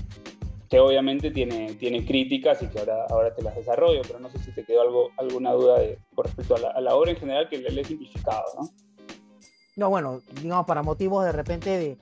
que 0.68 0.80
obviamente 0.80 1.32
tiene, 1.32 1.76
tiene 1.76 2.06
críticas 2.06 2.62
y 2.62 2.68
que 2.68 2.80
ahora, 2.80 3.06
ahora 3.10 3.34
te 3.34 3.42
las 3.42 3.56
desarrollo, 3.56 4.02
pero 4.06 4.20
no 4.20 4.30
sé 4.30 4.40
si 4.40 4.52
te 4.52 4.66
quedó 4.66 4.82
algo, 4.82 5.12
alguna 5.18 5.54
duda 5.54 5.80
de, 5.80 5.98
con 6.14 6.26
respecto 6.26 6.56
a 6.56 6.60
la, 6.60 6.70
a 6.72 6.82
la 6.82 6.96
obra 6.96 7.12
en 7.12 7.18
general 7.18 7.48
que 7.48 7.60
le 7.60 7.82
he 7.82 7.86
simplificado. 7.86 8.44
¿no? 8.60 8.70
no, 9.78 9.90
bueno, 9.90 10.22
digamos, 10.42 10.66
para 10.66 10.84
motivos 10.84 11.24
de 11.24 11.32
repente 11.32 11.70
de, 11.70 11.98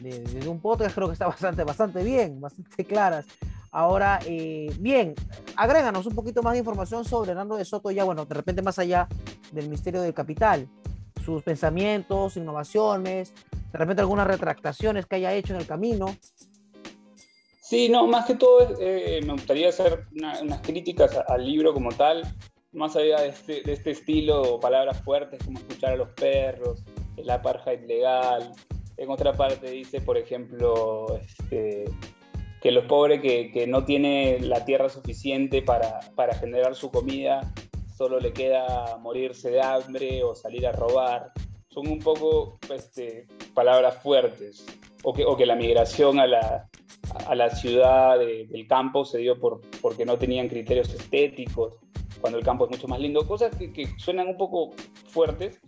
de, 0.00 0.48
un 0.48 0.60
podcast 0.60 0.94
creo 0.94 1.06
que 1.06 1.14
está 1.14 1.26
bastante, 1.28 1.64
bastante 1.64 2.04
bien, 2.04 2.40
bastante 2.40 2.84
claras. 2.84 3.24
Ahora, 3.70 4.18
eh, 4.26 4.74
bien, 4.80 5.14
agréganos 5.54 6.04
un 6.04 6.14
poquito 6.14 6.42
más 6.42 6.54
de 6.54 6.58
información 6.58 7.04
sobre 7.04 7.30
Hernando 7.30 7.56
de 7.56 7.64
Soto, 7.64 7.92
ya 7.92 8.02
bueno, 8.02 8.26
de 8.26 8.34
repente 8.34 8.62
más 8.62 8.80
allá 8.80 9.08
del 9.52 9.68
misterio 9.68 10.02
del 10.02 10.12
capital, 10.12 10.68
sus 11.24 11.42
pensamientos, 11.44 12.36
innovaciones, 12.36 13.32
de 13.72 13.78
repente 13.78 14.02
algunas 14.02 14.26
retractaciones 14.26 15.06
que 15.06 15.16
haya 15.16 15.34
hecho 15.34 15.54
en 15.54 15.60
el 15.60 15.66
camino. 15.66 16.16
Sí, 17.60 17.88
no, 17.88 18.06
más 18.06 18.26
que 18.26 18.34
todo 18.34 18.76
eh, 18.80 19.20
me 19.24 19.34
gustaría 19.34 19.68
hacer 19.68 20.06
unas 20.12 20.60
críticas 20.60 21.16
al 21.28 21.44
libro 21.44 21.72
como 21.72 21.90
tal, 21.90 22.22
más 22.72 22.96
allá 22.96 23.20
de 23.20 23.28
este, 23.28 23.62
de 23.62 23.72
este 23.72 23.92
estilo, 23.92 24.58
palabras 24.58 25.00
fuertes 25.02 25.42
como 25.44 25.58
escuchar 25.58 25.92
a 25.92 25.96
los 25.96 26.08
perros, 26.10 26.82
el 27.16 27.30
apartheid 27.30 27.86
legal, 27.86 28.52
en 29.00 29.08
otra 29.08 29.32
parte 29.32 29.70
dice, 29.70 30.02
por 30.02 30.18
ejemplo, 30.18 31.18
este, 31.24 31.86
que 32.60 32.70
los 32.70 32.84
pobres 32.84 33.22
que, 33.22 33.66
no 33.66 33.86
tiene 33.86 34.38
la 34.40 34.66
tierra 34.66 34.90
suficiente 34.90 35.62
para, 35.62 36.00
generar 36.38 36.74
su 36.74 36.90
comida, 36.90 37.50
solo 37.96 38.20
le 38.20 38.34
queda 38.34 38.98
morirse 38.98 39.50
de 39.50 39.62
hambre 39.62 40.22
o 40.22 40.34
salir 40.34 40.66
a 40.66 40.72
robar. 40.72 41.32
Son 41.70 41.88
un 41.88 41.98
poco 41.98 42.58
este, 42.74 43.26
palabras 43.54 44.02
fuertes. 44.02 44.66
O 45.02 45.14
que, 45.14 45.24
o 45.24 45.36
que 45.36 45.46
la 45.46 45.56
migración 45.56 46.20
a 46.20 46.26
la, 46.26 46.68
a 47.26 47.34
la 47.34 47.50
ciudad 47.50 48.18
del 48.18 48.66
campo 48.68 49.04
se 49.04 49.18
dio 49.18 49.38
por, 49.40 49.62
porque 49.80 50.04
no 50.04 50.18
tenían 50.18 50.48
criterios 50.48 50.92
estéticos, 50.92 51.74
cuando 52.20 52.38
el 52.38 52.44
campo 52.44 52.64
es 52.66 52.70
mucho 52.70 52.86
más 52.86 53.00
lindo. 53.00 53.26
Cosas 53.26 53.54
que, 53.56 53.72
que 53.72 53.86
suenan 53.96 54.28
un 54.28 54.36
poco 54.36 54.72
fuertes, 55.08 55.60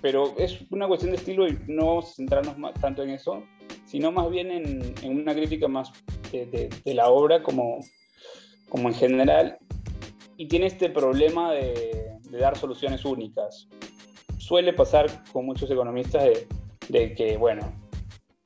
pero 0.00 0.34
es 0.38 0.58
una 0.70 0.86
cuestión 0.86 1.12
de 1.12 1.18
estilo 1.18 1.48
y 1.48 1.58
no 1.66 2.02
centrarnos 2.02 2.58
más, 2.58 2.74
tanto 2.74 3.02
en 3.02 3.10
eso, 3.10 3.42
sino 3.86 4.12
más 4.12 4.30
bien 4.30 4.50
en, 4.50 4.94
una 5.04 5.34
crítica 5.34 5.68
más 5.68 5.92
de, 6.32 6.68
la 6.84 7.08
obra 7.08 7.42
como, 7.42 7.80
como 8.68 8.88
en 8.88 8.94
general. 8.94 9.58
Y 10.36 10.48
tiene 10.48 10.66
este 10.66 10.90
problema 10.90 11.52
de, 11.52 12.12
dar 12.30 12.56
soluciones 12.56 13.04
únicas. 13.04 13.68
Suele 14.46 14.72
pasar 14.72 15.06
con 15.32 15.44
muchos 15.44 15.68
economistas 15.72 16.22
de, 16.88 17.14
que, 17.14 17.36
bueno, 17.36 17.62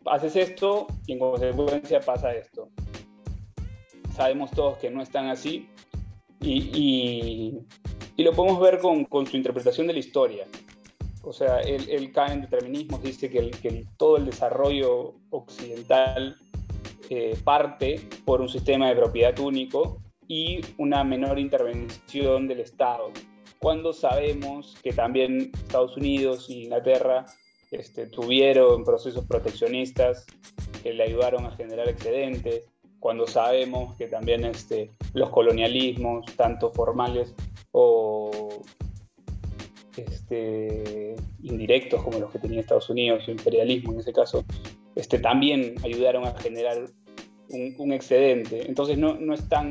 haces 0.06 0.34
esto 0.34 0.86
y 1.06 1.12
en 1.12 1.18
consecuencia 1.18 2.00
pasa 2.00 2.32
esto. 2.32 2.70
Sabemos 4.14 4.50
todos 4.52 4.78
que 4.78 4.88
no 4.90 5.02
están 5.02 5.28
así 5.28 5.68
y, 6.40 7.58
lo 8.16 8.32
podemos 8.32 8.60
ver 8.60 8.78
con, 8.78 9.26
su 9.26 9.36
interpretación 9.36 9.88
de 9.88 9.92
la 9.92 9.98
historia 9.98 10.46
o 11.22 11.34
sea, 11.34 11.60
él, 11.60 12.10
cae 12.12 12.32
en 12.32 12.40
determinismos, 12.40 13.02
dice 13.02 13.28
que, 13.28 13.84
todo 13.98 14.16
el 14.16 14.24
desarrollo 14.24 15.16
occidental 15.28 16.38
eh, 17.10 17.36
parte 17.44 18.00
por 18.24 18.40
un 18.40 18.48
sistema 18.48 18.88
de 18.88 18.96
propiedad 18.96 19.38
único 19.38 19.98
y 20.26 20.62
una 20.78 21.04
menor 21.04 21.38
intervención 21.38 22.48
del 22.48 22.60
Estado. 22.60 23.12
Cuando 23.60 23.92
sabemos 23.92 24.74
que 24.82 24.92
también 24.92 25.52
Estados 25.52 25.96
Unidos 25.96 26.48
y 26.48 26.64
Inglaterra 26.64 27.26
este, 27.70 28.06
tuvieron 28.06 28.84
procesos 28.84 29.26
proteccionistas 29.26 30.26
que 30.82 30.94
le 30.94 31.04
ayudaron 31.04 31.44
a 31.44 31.50
generar 31.52 31.88
excedentes, 31.88 32.64
cuando 32.98 33.26
sabemos 33.26 33.94
que 33.96 34.06
también 34.06 34.44
este, 34.44 34.90
los 35.12 35.30
colonialismos, 35.30 36.24
tanto 36.36 36.72
formales 36.72 37.34
o 37.72 38.62
este, 39.96 41.14
indirectos 41.42 42.02
como 42.02 42.18
los 42.18 42.30
que 42.30 42.38
tenía 42.38 42.60
Estados 42.60 42.88
Unidos, 42.88 43.24
el 43.26 43.32
imperialismo 43.32 43.92
en 43.92 44.00
ese 44.00 44.12
caso, 44.12 44.44
también 45.22 45.74
ayudaron 45.84 46.24
a 46.26 46.34
generar 46.38 46.86
un, 47.48 47.92
excedente. 47.92 48.66
Entonces 48.68 48.96
no, 48.96 49.16
no 49.16 49.34
es 49.34 49.48
tan, 49.48 49.70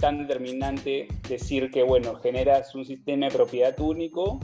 tan 0.00 0.18
determinante 0.18 1.08
decir 1.28 1.70
que, 1.70 1.82
bueno, 1.82 2.16
generas 2.16 2.74
un 2.74 2.84
sistema 2.84 3.26
de 3.26 3.32
propiedad 3.32 3.78
único 3.78 4.40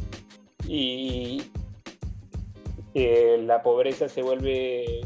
y 0.68 1.42
la 2.94 3.62
pobreza 3.62 4.08
se 4.08 4.22
vuelve 4.22 5.00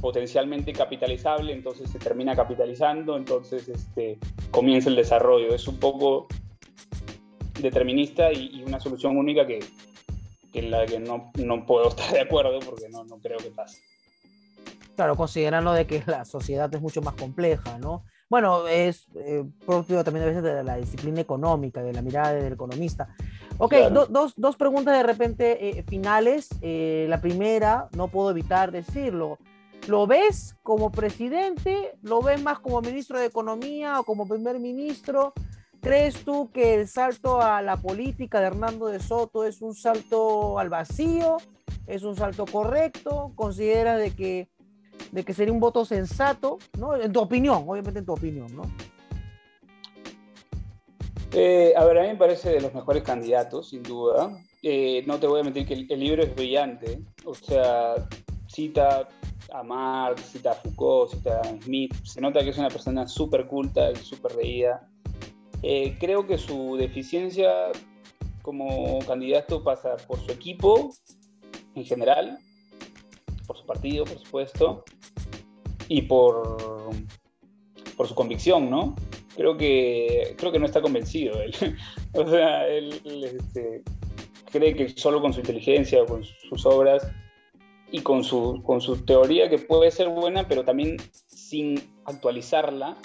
potencialmente 0.00 0.72
capitalizable, 0.72 1.52
entonces 1.52 1.90
se 1.90 1.98
termina 1.98 2.36
capitalizando, 2.36 3.16
entonces 3.16 3.68
este, 3.68 4.18
comienza 4.50 4.88
el 4.88 4.96
desarrollo. 4.96 5.54
Es 5.54 5.66
un 5.66 5.78
poco 5.78 6.28
determinista 7.60 8.32
y, 8.32 8.62
una 8.62 8.78
solución 8.78 9.16
única 9.16 9.46
que, 9.46 9.60
que 10.52 10.58
en 10.60 10.70
la 10.70 10.86
que 10.86 11.00
no, 11.00 11.32
no, 11.36 11.66
puedo 11.66 11.88
estar 11.90 12.12
de 12.12 12.20
acuerdo 12.20 12.60
porque 12.60 12.88
no, 12.88 13.04
no 13.04 13.18
creo 13.18 13.38
que 13.38 13.50
pase. 13.50 13.80
Claro, 14.94 15.16
considerando 15.16 15.72
de 15.72 15.86
que 15.86 16.02
la 16.06 16.24
sociedad 16.24 16.72
es 16.74 16.80
mucho 16.80 17.02
más 17.02 17.14
compleja, 17.14 17.78
¿no? 17.78 18.04
Bueno, 18.28 18.66
es 18.66 19.06
eh, 19.14 19.44
propio 19.64 20.02
también 20.02 20.24
a 20.24 20.28
veces 20.28 20.42
de 20.42 20.64
la 20.64 20.76
disciplina 20.76 21.20
económica, 21.20 21.82
de 21.82 21.92
la 21.92 22.02
mirada 22.02 22.32
del 22.32 22.54
economista. 22.54 23.08
Ok, 23.58 23.74
dos, 24.10 24.34
dos, 24.36 24.56
preguntas 24.56 24.96
de 24.96 25.02
repente 25.02 25.68
eh, 25.68 25.84
finales. 25.84 26.48
Eh, 26.60 27.06
la 27.08 27.20
primera, 27.20 27.88
no 27.92 28.08
puedo 28.08 28.30
evitar 28.30 28.72
decirlo. 28.72 29.38
¿Lo 29.86 30.06
ves 30.06 30.56
como 30.64 30.90
presidente? 30.90 31.96
¿Lo 32.02 32.20
ves 32.20 32.42
más 32.42 32.58
como 32.58 32.80
ministro 32.80 33.20
de 33.20 33.26
Economía 33.26 34.00
o 34.00 34.04
como 34.04 34.26
primer 34.26 34.58
ministro? 34.58 35.32
¿Crees 35.80 36.24
tú 36.24 36.50
que 36.52 36.74
el 36.74 36.88
salto 36.88 37.40
a 37.40 37.62
la 37.62 37.76
política 37.76 38.40
de 38.40 38.48
Hernando 38.48 38.86
de 38.86 38.98
Soto 38.98 39.44
es 39.44 39.62
un 39.62 39.74
salto 39.76 40.58
al 40.58 40.68
vacío? 40.68 41.36
¿Es 41.86 42.02
un 42.02 42.16
salto 42.16 42.44
correcto? 42.46 43.30
¿Consideras 43.36 44.00
de 44.00 44.10
que, 44.10 44.48
de 45.16 45.24
que 45.24 45.32
sería 45.32 45.52
un 45.52 45.60
voto 45.60 45.86
sensato? 45.86 46.58
¿no? 46.78 46.94
En 46.94 47.10
tu 47.10 47.20
opinión, 47.20 47.64
obviamente 47.66 48.00
en 48.00 48.04
tu 48.04 48.12
opinión, 48.12 48.54
¿no? 48.54 48.70
Eh, 51.32 51.72
a 51.74 51.84
ver, 51.86 51.98
a 51.98 52.02
mí 52.02 52.08
me 52.08 52.16
parece 52.16 52.50
de 52.50 52.60
los 52.60 52.74
mejores 52.74 53.02
candidatos, 53.02 53.70
sin 53.70 53.82
duda. 53.82 54.38
Eh, 54.62 55.04
no 55.06 55.18
te 55.18 55.26
voy 55.26 55.40
a 55.40 55.42
mentir 55.42 55.66
que 55.66 55.72
el, 55.72 56.00
libro 56.00 56.22
es 56.22 56.34
brillante. 56.34 57.00
O 57.24 57.34
sea, 57.34 57.94
cita 58.46 59.08
a 59.52 59.62
Marx, 59.62 60.20
cita 60.32 60.52
a 60.52 60.54
Foucault, 60.54 61.12
cita 61.12 61.40
a 61.40 61.44
Smith. 61.62 61.94
Se 62.04 62.20
nota 62.20 62.44
que 62.44 62.50
es 62.50 62.58
una 62.58 62.68
persona 62.68 63.08
súper 63.08 63.46
culta 63.46 63.90
y 63.90 63.96
súper 63.96 64.34
leída. 64.36 64.86
Eh, 65.62 65.96
creo 65.98 66.26
que 66.26 66.36
su 66.36 66.76
deficiencia 66.76 67.72
como 68.42 68.98
candidato 69.06 69.64
pasa 69.64 69.96
por 70.06 70.20
su 70.20 70.30
equipo 70.30 70.90
en 71.74 71.84
general, 71.86 72.38
por 73.46 73.56
su 73.56 73.64
partido, 73.64 74.04
por 74.04 74.18
supuesto, 74.18 74.84
y 75.88 76.02
por, 76.02 76.90
por 77.96 78.08
su 78.08 78.14
convicción, 78.14 78.70
¿no? 78.70 78.94
Creo 79.36 79.56
que, 79.56 80.34
creo 80.38 80.50
que 80.50 80.58
no 80.58 80.66
está 80.66 80.80
convencido 80.80 81.40
él. 81.40 81.54
o 82.14 82.28
sea, 82.28 82.66
él, 82.68 83.00
este, 83.04 83.82
cree 84.50 84.74
que 84.74 84.88
solo 84.90 85.20
con 85.20 85.32
su 85.32 85.40
inteligencia 85.40 86.04
con 86.06 86.24
sus 86.24 86.64
obras 86.64 87.06
y 87.90 88.00
con 88.00 88.24
su, 88.24 88.62
con 88.64 88.80
su 88.80 89.04
teoría 89.04 89.48
que 89.48 89.58
puede 89.58 89.90
ser 89.90 90.08
buena, 90.08 90.48
pero 90.48 90.64
también 90.64 90.96
sin 91.26 91.80
actualizarla, 92.04 92.96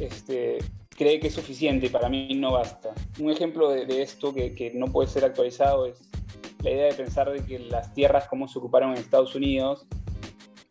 este, 0.00 0.58
cree 0.90 1.20
que 1.20 1.28
es 1.28 1.34
suficiente 1.34 1.86
y 1.86 1.90
para 1.90 2.08
mí 2.08 2.34
no 2.34 2.52
basta. 2.52 2.94
Un 3.18 3.30
ejemplo 3.30 3.70
de, 3.70 4.02
esto 4.02 4.32
que, 4.34 4.54
que, 4.54 4.72
no 4.72 4.86
puede 4.86 5.08
ser 5.08 5.24
actualizado 5.24 5.86
es 5.86 6.00
la 6.62 6.70
idea 6.70 6.86
de 6.86 6.94
pensar 6.94 7.30
de 7.30 7.44
que 7.44 7.58
las 7.58 7.92
tierras 7.94 8.28
como 8.28 8.48
se 8.48 8.58
ocuparon 8.58 8.92
en 8.92 8.98
Estados 8.98 9.34
Unidos, 9.34 9.86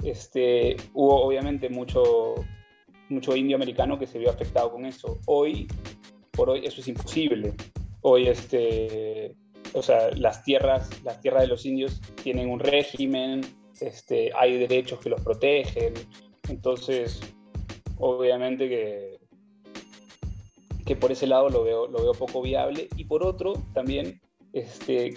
este, 0.10 0.78
hubo 0.94 1.24
obviamente 1.24 1.70
mucho, 1.70 2.36
mucho 3.10 3.36
indio 3.36 3.56
americano 3.56 4.00
que 4.00 4.08
se 4.08 4.20
vio 4.20 4.30
afectado 4.30 4.72
con 4.72 4.86
eso. 4.86 5.20
Hoy, 5.26 5.68
por 6.32 6.50
hoy, 6.50 6.66
eso 6.66 6.82
es 6.82 6.88
imposible. 6.88 7.54
Hoy, 8.02 8.28
este, 8.28 9.36
o 9.74 9.82
sea, 9.82 10.12
las 10.12 10.44
tierras, 10.44 10.90
las 11.04 11.20
tierras 11.22 11.44
de 11.44 11.48
los 11.48 11.66
indios 11.66 12.02
tienen 12.24 12.50
un 12.50 12.60
régimen, 12.60 13.42
este, 13.82 14.32
hay 14.36 14.58
derechos 14.58 15.00
que 15.00 15.10
los 15.10 15.22
protegen, 15.22 15.94
entonces, 16.50 17.20
obviamente 17.98 18.70
que, 18.70 19.20
que 20.86 20.96
por 20.96 21.12
ese 21.12 21.28
lado 21.28 21.50
lo 21.50 21.64
veo, 21.64 21.88
lo 21.88 22.02
veo 22.02 22.14
poco 22.14 22.42
viable, 22.42 22.88
y 22.96 23.06
por 23.06 23.24
otro, 23.24 23.54
también, 23.74 24.22
este, 24.54 25.16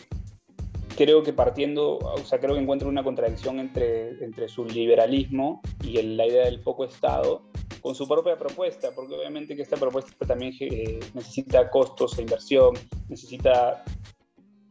creo 1.01 1.23
que 1.23 1.33
partiendo, 1.33 1.97
o 1.97 2.19
sea, 2.19 2.39
creo 2.41 2.55
que 2.55 2.61
encuentro 2.61 2.87
una 2.87 3.03
contradicción 3.03 3.59
entre, 3.59 4.23
entre 4.23 4.51
su 4.51 4.67
liberalismo 4.67 5.63
y 5.83 6.03
la 6.03 6.27
idea 6.27 6.45
del 6.45 6.61
poco 6.61 6.85
Estado 6.85 7.41
con 7.81 7.95
su 7.95 8.07
propia 8.07 8.37
propuesta, 8.37 8.91
porque 8.95 9.15
obviamente 9.15 9.57
que 9.57 9.63
esta 9.63 9.79
propuesta 9.79 10.13
también 10.27 10.53
eh, 10.61 11.01
necesita 11.15 11.71
costos 11.71 12.19
e 12.19 12.21
inversión, 12.21 12.75
necesita 13.09 13.83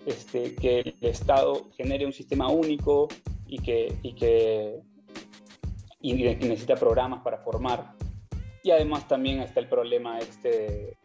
este, 0.05 0.53
que 0.53 0.81
el 0.81 0.95
Estado 1.01 1.67
genere 1.75 2.05
un 2.05 2.13
sistema 2.13 2.47
único 2.47 3.07
y 3.47 3.57
que, 3.57 3.97
y 4.03 4.13
que, 4.13 4.81
y 5.99 6.13
necesita 6.13 6.75
programas 6.75 7.23
para 7.23 7.39
formar. 7.39 7.95
Y 8.63 8.69
además 8.69 9.07
también 9.07 9.39
está 9.39 9.61
el 9.61 9.67
problema 9.67 10.19
este 10.19 10.95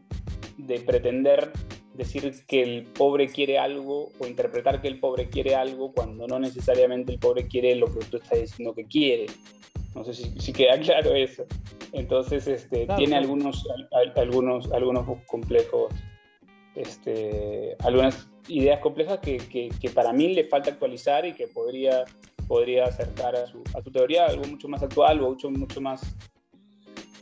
de, 0.59 0.81
pretender 0.81 1.51
decir 1.95 2.45
que 2.47 2.63
el 2.63 2.83
pobre 2.85 3.29
quiere 3.29 3.59
algo 3.59 4.11
o 4.19 4.27
interpretar 4.27 4.83
que 4.83 4.89
el 4.89 4.99
pobre 4.99 5.29
quiere 5.29 5.55
algo 5.55 5.93
cuando 5.93 6.27
no 6.27 6.39
necesariamente 6.39 7.13
el 7.13 7.19
pobre 7.19 7.47
quiere 7.47 7.75
lo 7.77 7.87
que 7.87 8.05
tú 8.07 8.17
estás 8.19 8.41
diciendo 8.41 8.75
que 8.75 8.85
quiere. 8.85 9.27
No 9.95 10.05
sé 10.05 10.13
si, 10.15 10.35
si 10.39 10.53
queda 10.53 10.79
claro 10.81 11.15
eso. 11.15 11.45
Entonces, 11.93 12.47
este, 12.49 12.87
tiene 12.97 13.17
Algunos, 13.17 13.65
algunos, 14.17 14.73
algunos 14.73 15.07
complejos, 15.27 15.95
este, 16.75 17.77
algunas 17.81 18.29
ideas 18.49 18.81
complejas 18.81 19.21
que, 19.21 19.39
que, 19.39 19.91
para 19.91 20.13
mí 20.13 20.35
le 20.35 20.45
falta 20.45 20.71
actualizar 20.71 21.25
y 21.25 21.33
que 21.33 21.47
podría, 21.47 22.05
podría 22.49 22.87
acercar 22.87 23.37
a 23.37 23.47
su, 23.47 23.63
a 23.75 23.81
su 23.81 23.91
teoría 23.93 24.27
algo 24.27 24.45
mucho 24.45 24.69
más 24.69 24.83
actual 24.83 25.21
o 25.23 25.31
mucho, 25.31 25.51
mucho 25.51 25.81
más 25.81 26.03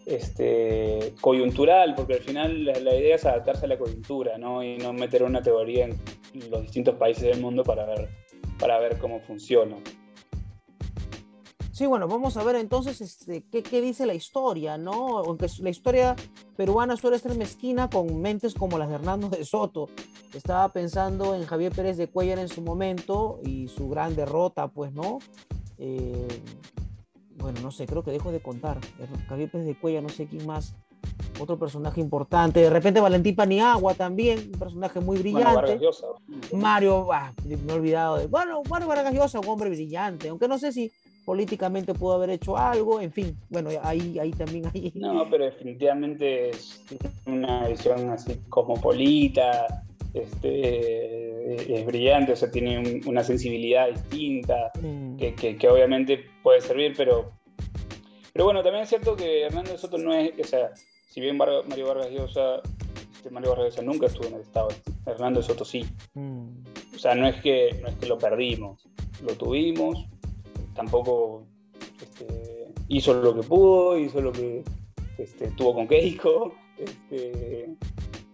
este, 0.06 1.14
coyuntural, 1.20 1.94
porque 1.94 2.14
al 2.14 2.20
final 2.20 2.64
la, 2.64 2.72
la, 2.80 2.94
idea 2.94 3.16
es 3.16 3.24
adaptarse 3.24 3.66
a 3.66 3.68
la 3.68 3.78
coyuntura 3.78 4.38
¿no? 4.38 4.62
y 4.62 4.78
no 4.78 4.92
meter 4.92 5.22
una 5.22 5.42
teoría 5.42 5.84
en 5.84 5.98
los 6.50 6.62
distintos 6.62 6.96
países 6.96 7.24
del 7.24 7.40
mundo 7.40 7.62
para 7.62 7.84
ver, 7.84 8.08
para 8.58 8.78
ver 8.78 8.98
cómo 8.98 9.20
funciona. 9.20 9.76
Sí, 11.72 11.86
bueno, 11.86 12.06
vamos 12.06 12.36
a 12.36 12.44
ver 12.44 12.56
entonces 12.56 13.00
este, 13.00 13.44
qué, 13.50 13.62
qué, 13.62 13.80
dice 13.80 14.04
la 14.04 14.12
historia, 14.12 14.76
¿no? 14.76 15.18
Aunque 15.18 15.46
la 15.60 15.70
historia 15.70 16.14
peruana 16.54 16.96
suele 16.98 17.18
ser 17.18 17.34
mezquina 17.34 17.88
con 17.88 18.20
mentes 18.20 18.52
como 18.52 18.76
las 18.76 18.90
de 18.90 18.96
Hernando 18.96 19.30
de 19.30 19.42
Soto. 19.44 19.88
Estaba 20.34 20.70
pensando 20.70 21.34
en 21.34 21.46
Javier 21.46 21.72
Pérez 21.72 21.96
de 21.96 22.08
Cuellar 22.08 22.38
en 22.38 22.48
su 22.48 22.60
momento 22.60 23.40
y 23.42 23.68
su 23.68 23.88
gran 23.88 24.14
derrota, 24.14 24.68
pues, 24.68 24.92
¿no? 24.92 25.18
Eh, 25.78 26.28
no 27.62 27.70
sé, 27.70 27.86
creo 27.86 28.02
que 28.02 28.10
dejo 28.10 28.32
de 28.32 28.40
contar. 28.40 28.78
Javier 29.28 29.50
Pérez 29.50 29.66
de 29.66 29.74
Cuellar, 29.74 30.02
no 30.02 30.08
sé 30.08 30.26
quién 30.26 30.46
más. 30.46 30.74
Otro 31.40 31.58
personaje 31.58 32.00
importante. 32.00 32.60
De 32.60 32.70
repente 32.70 33.00
Valentín 33.00 33.34
Paniagua 33.34 33.94
también, 33.94 34.50
un 34.52 34.58
personaje 34.58 35.00
muy 35.00 35.18
brillante. 35.18 35.80
Mario, 36.52 37.12
ah, 37.12 37.32
me 37.44 37.72
he 37.72 37.76
olvidado 37.76 38.18
de. 38.18 38.26
Bueno, 38.26 38.62
Mario 38.68 38.88
Vargas 38.88 39.14
Llosa, 39.14 39.40
un 39.40 39.48
hombre 39.48 39.70
brillante, 39.70 40.28
aunque 40.28 40.46
no 40.48 40.58
sé 40.58 40.72
si 40.72 40.92
políticamente 41.24 41.94
pudo 41.94 42.14
haber 42.14 42.30
hecho 42.30 42.56
algo, 42.56 43.00
en 43.00 43.12
fin, 43.12 43.36
bueno, 43.48 43.70
ahí, 43.82 44.18
ahí 44.18 44.32
también 44.32 44.64
hay... 44.74 44.92
No, 44.96 45.28
pero 45.30 45.44
definitivamente 45.44 46.50
es 46.50 46.84
una 47.26 47.68
visión 47.68 48.10
así 48.10 48.40
cosmopolita, 48.48 49.84
este, 50.14 51.74
es 51.78 51.86
brillante, 51.86 52.32
o 52.32 52.36
sea, 52.36 52.50
tiene 52.50 53.00
una 53.06 53.22
sensibilidad 53.22 53.88
distinta, 53.88 54.70
mm. 54.80 55.16
que, 55.16 55.56
que, 55.56 55.68
obviamente 55.68 56.24
puede 56.42 56.60
servir, 56.60 56.94
pero, 56.96 57.32
pero 58.32 58.44
bueno, 58.44 58.62
también 58.62 58.84
es 58.84 58.88
cierto 58.88 59.16
que 59.16 59.42
Hernando 59.42 59.76
Soto 59.76 59.98
no 59.98 60.14
es, 60.14 60.32
o 60.38 60.44
sea, 60.44 60.72
si 61.08 61.20
bien 61.20 61.36
Mario 61.36 61.86
Vargas 61.86 62.10
Llosa, 62.10 62.62
este 63.14 63.30
Mario 63.30 63.50
Vargas 63.50 63.70
Llosa 63.70 63.82
nunca 63.82 64.06
estuvo 64.06 64.28
en 64.28 64.34
el 64.34 64.40
Estado, 64.40 64.68
Hernando 65.06 65.42
Soto 65.42 65.64
sí. 65.64 65.84
Mm. 66.14 66.48
O 66.94 66.98
sea, 66.98 67.14
no 67.14 67.26
es, 67.28 67.40
que, 67.42 67.78
no 67.82 67.88
es 67.88 67.96
que 67.96 68.06
lo 68.06 68.18
perdimos, 68.18 68.86
lo 69.22 69.34
tuvimos, 69.34 70.06
tampoco 70.74 71.44
este, 72.00 72.68
hizo 72.88 73.14
lo 73.14 73.34
que 73.34 73.42
pudo, 73.42 73.98
hizo 73.98 74.20
lo 74.20 74.32
que 74.32 74.64
este, 75.18 75.48
tuvo 75.52 75.74
con 75.74 75.88
Keiko, 75.88 76.54
Este, 76.78 77.68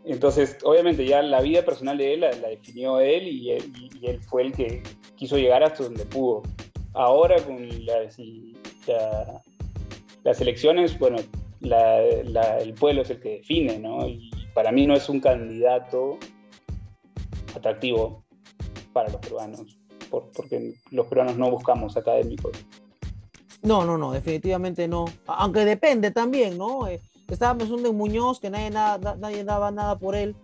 entonces, 0.05 0.57
obviamente 0.65 1.05
ya 1.05 1.21
la 1.21 1.43
vida 1.43 1.63
personal 1.63 1.99
de 1.99 2.15
él 2.15 2.21
la, 2.21 2.31
definió 2.31 2.99
él 3.01 3.29
y, 3.29 3.51
él 3.51 3.73
él 4.03 4.21
fue 4.23 4.43
el 4.43 4.53
que 4.53 4.83
quiso 5.17 5.37
llegar 5.37 5.63
hasta 5.63 5.85
donde 5.85 6.07
pudo. 6.07 6.43
Ahora 6.95 7.37
con 7.43 7.69
las, 7.85 8.17
las 10.25 10.41
elecciones, 10.41 10.99
bueno, 10.99 11.19
el 11.61 12.75
pueblo 12.75 13.03
es 13.03 13.11
el 13.11 13.21
que 13.21 13.39
define, 13.39 13.79
¿no? 13.79 14.07
Y 14.07 14.31
para 14.55 14.73
mí 14.73 14.87
no 14.87 14.95
es 14.95 15.09
un 15.09 15.21
candidato 15.21 16.19
atractivo 17.55 18.25
para 18.93 19.11
los 19.11 19.21
peruanos, 19.21 19.61
porque 20.11 20.75
los 20.91 21.07
peruanos 21.07 21.37
no 21.37 21.51
buscamos 21.51 21.97
académicos. 21.97 22.53
No, 23.63 23.85
no, 23.85 23.99
no, 23.99 24.13
definitivamente 24.13 24.87
no. 24.87 25.07
Aunque 25.27 25.65
depende 25.65 26.11
también, 26.11 26.57
¿no? 26.57 26.87
Eh, 26.87 27.01
estaba 27.29 27.59
pensando 27.59 27.91
en 27.91 27.97
Muñoz, 27.97 28.41
que 28.41 28.51
nadie, 28.51 28.71
nada, 28.71 29.17
nadie 29.17 29.45
daba 29.45 29.71
nada 29.71 29.99
por 29.99 30.15
él. 30.15 30.37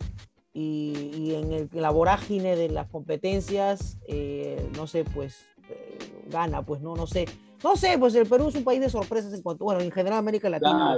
Y, 0.53 1.35
en, 1.35 1.53
el, 1.53 1.69
la 1.73 1.91
vorágine 1.91 2.55
de 2.55 2.69
las 2.69 2.89
competencias, 2.89 3.99
eh, 4.07 4.69
no 4.77 4.87
sé, 4.87 5.05
pues 5.05 5.41
eh, 5.69 5.99
gana, 6.29 6.63
pues 6.63 6.81
no, 6.81 6.95
no 6.95 7.07
sé. 7.07 7.27
No 7.65 7.77
sé, 7.77 7.97
pues 7.99 8.15
el 8.15 8.27
Perú 8.27 8.49
es 8.49 8.57
un 8.57 8.63
país 8.63 8.79
de 8.79 8.91
sorpresas 8.91 9.33
en 9.33 9.41
cuanto, 9.41 9.65
bueno, 9.65 9.81
en 9.81 9.91
general 9.91 10.19
América 10.19 10.51
Latina. 10.51 10.97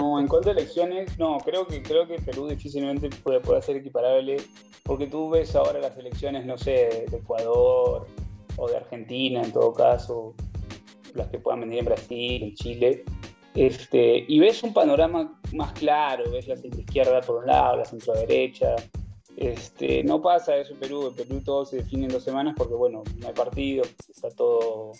no, 0.00 0.20
en 0.20 0.28
cuanto 0.28 0.50
a 0.50 0.52
elecciones, 0.52 1.18
no, 1.18 1.38
creo 1.38 1.66
que 1.66 1.82
creo 1.82 2.06
que 2.06 2.14
Perú 2.20 2.46
difícilmente 2.46 3.10
puede, 3.24 3.40
puede 3.40 3.60
ser 3.60 3.74
equiparable, 3.74 4.36
porque 4.84 5.08
tú 5.08 5.28
ves 5.30 5.56
ahora 5.56 5.80
las 5.80 5.98
elecciones, 5.98 6.46
no 6.46 6.56
sé, 6.56 7.06
de 7.10 7.16
Ecuador 7.16 8.06
o 8.56 8.68
de 8.68 8.76
Argentina 8.76 9.42
en 9.42 9.52
todo 9.52 9.74
caso, 9.74 10.34
las 11.14 11.26
que 11.26 11.40
puedan 11.40 11.62
venir 11.62 11.80
en 11.80 11.86
Brasil, 11.86 12.42
en 12.44 12.54
Chile, 12.54 13.04
este, 13.56 14.24
y 14.28 14.38
ves 14.38 14.62
un 14.62 14.72
panorama 14.72 15.40
más 15.52 15.72
claro, 15.72 16.30
ves 16.30 16.46
la 16.46 16.56
centro 16.56 16.80
izquierda 16.80 17.20
por 17.20 17.38
un 17.38 17.46
lado, 17.46 17.78
la 17.78 17.84
centro 17.84 18.14
derecha. 18.14 18.76
Este, 19.36 20.04
no 20.04 20.22
pasa 20.22 20.56
eso 20.56 20.72
en 20.72 20.78
Perú, 20.78 21.08
en 21.08 21.14
Perú 21.14 21.42
todo 21.44 21.64
se 21.64 21.78
define 21.78 22.06
en 22.06 22.12
dos 22.12 22.22
semanas 22.22 22.54
porque, 22.56 22.74
bueno, 22.74 23.02
no 23.18 23.26
hay 23.26 23.32
partido, 23.32 23.82
está 24.08 24.30
todo, 24.30 24.92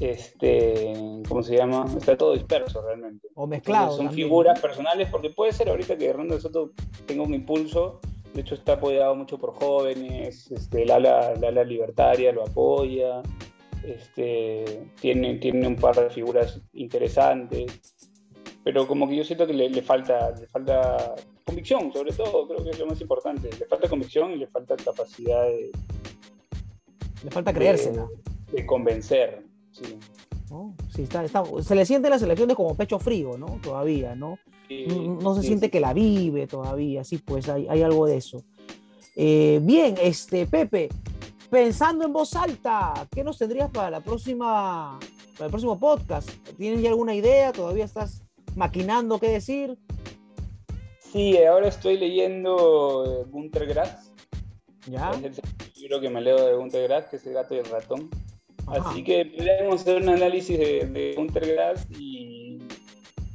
este, 0.00 0.92
¿cómo 1.28 1.42
se 1.42 1.56
llama? 1.56 1.86
Está 1.96 2.16
todo 2.16 2.34
disperso 2.34 2.82
realmente. 2.82 3.28
O 3.34 3.46
mezclado. 3.46 3.96
son 3.96 4.10
figuras 4.10 4.60
personales, 4.60 5.08
porque 5.10 5.30
puede 5.30 5.52
ser 5.52 5.68
ahorita 5.68 5.96
que 5.96 6.06
Hernando 6.06 6.40
Soto 6.40 6.72
tenga 7.06 7.22
un 7.22 7.34
impulso, 7.34 8.00
de 8.34 8.40
hecho 8.40 8.54
está 8.54 8.74
apoyado 8.74 9.14
mucho 9.14 9.38
por 9.38 9.54
jóvenes, 9.54 10.50
este, 10.50 10.82
el 10.82 10.90
ala 10.90 11.64
libertaria 11.64 12.32
lo 12.32 12.42
apoya, 12.42 13.22
este, 13.84 14.86
tiene, 15.00 15.34
tiene 15.38 15.66
un 15.66 15.76
par 15.76 15.96
de 15.96 16.10
figuras 16.10 16.60
interesantes, 16.72 17.80
pero 18.64 18.86
como 18.86 19.08
que 19.08 19.16
yo 19.16 19.24
siento 19.24 19.46
que 19.46 19.52
le, 19.52 19.82
falta, 19.82 20.30
le 20.38 20.46
falta 20.46 21.14
convicción, 21.44 21.92
sobre 21.92 22.12
todo, 22.12 22.46
creo 22.46 22.62
que 22.62 22.70
es 22.70 22.78
lo 22.78 22.86
más 22.86 23.00
importante. 23.00 23.50
Le 23.58 23.66
falta 23.66 23.88
convicción 23.88 24.32
y 24.32 24.36
le 24.36 24.46
falta 24.46 24.76
capacidad 24.76 25.44
de. 25.44 25.72
Le 27.24 27.30
falta 27.30 27.52
creérsela. 27.52 28.06
De, 28.52 28.64
convencer, 28.66 29.44
sí. 29.72 31.06
se 31.62 31.74
le 31.74 31.86
siente 31.86 32.10
la 32.10 32.18
selección 32.18 32.48
de 32.48 32.54
como 32.54 32.76
pecho 32.76 32.98
frío, 32.98 33.36
¿no? 33.38 33.58
Todavía, 33.62 34.14
¿no? 34.14 34.38
no, 34.70 35.34
se 35.34 35.42
siente 35.42 35.70
que 35.70 35.80
la 35.80 35.92
vive 35.92 36.46
todavía, 36.46 37.04
sí, 37.04 37.18
pues 37.18 37.48
hay, 37.48 37.66
hay 37.68 37.82
algo 37.82 38.06
de 38.06 38.16
eso. 38.16 38.42
Eh, 39.16 39.60
bien, 39.62 39.96
este, 40.00 40.46
Pepe, 40.46 40.88
pensando 41.50 42.04
en 42.04 42.12
voz 42.12 42.34
alta, 42.34 43.06
¿qué 43.10 43.22
nos 43.22 43.38
tendrías 43.38 43.70
para 43.70 43.90
la 43.90 44.00
próxima, 44.00 44.98
para 45.34 45.46
el 45.46 45.50
próximo 45.50 45.78
podcast? 45.78 46.30
¿Tienes 46.56 46.80
ya 46.80 46.88
alguna 46.90 47.14
idea? 47.14 47.52
¿Todavía 47.52 47.84
estás 47.84 48.22
maquinando 48.56 49.18
qué 49.18 49.28
decir? 49.28 49.76
Sí, 51.12 51.36
ahora 51.44 51.68
estoy 51.68 51.98
leyendo 51.98 53.26
Gunter 53.30 53.66
Grass. 53.66 54.12
¿Ya? 54.86 55.10
Es 55.22 55.38
el 55.38 55.80
libro 55.80 56.00
que 56.00 56.08
me 56.08 56.22
leo 56.22 56.42
de 56.44 56.54
Gunter 56.54 56.88
Grass, 56.88 57.06
que 57.06 57.16
es 57.16 57.26
El 57.26 57.34
gato 57.34 57.54
y 57.54 57.58
el 57.58 57.66
ratón. 57.66 58.08
Así 58.66 59.04
que 59.04 59.26
podríamos 59.26 59.80
hacer 59.80 60.02
un 60.02 60.08
análisis 60.08 60.58
de, 60.58 60.86
de 60.86 61.14
Gunter 61.16 61.46
Grass 61.54 61.86
y, 61.90 62.58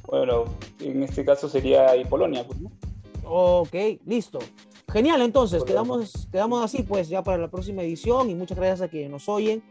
bueno, 0.06 0.46
en 0.80 1.04
este 1.04 1.24
caso 1.26 1.50
sería 1.50 1.96
y 1.96 2.06
Polonia, 2.06 2.46
pues, 2.46 2.60
¿no? 2.60 2.72
Ok, 3.24 3.76
listo. 4.06 4.40
Genial, 4.92 5.22
entonces, 5.22 5.64
quedamos, 5.66 6.28
quedamos 6.32 6.64
así 6.64 6.82
pues 6.82 7.10
ya 7.10 7.22
para 7.22 7.38
la 7.38 7.50
próxima 7.50 7.84
edición 7.84 8.30
y 8.30 8.36
muchas 8.36 8.58
gracias 8.58 8.82
a 8.82 8.88
quienes 8.88 9.12
nos 9.12 9.28
oyen. 9.28 9.62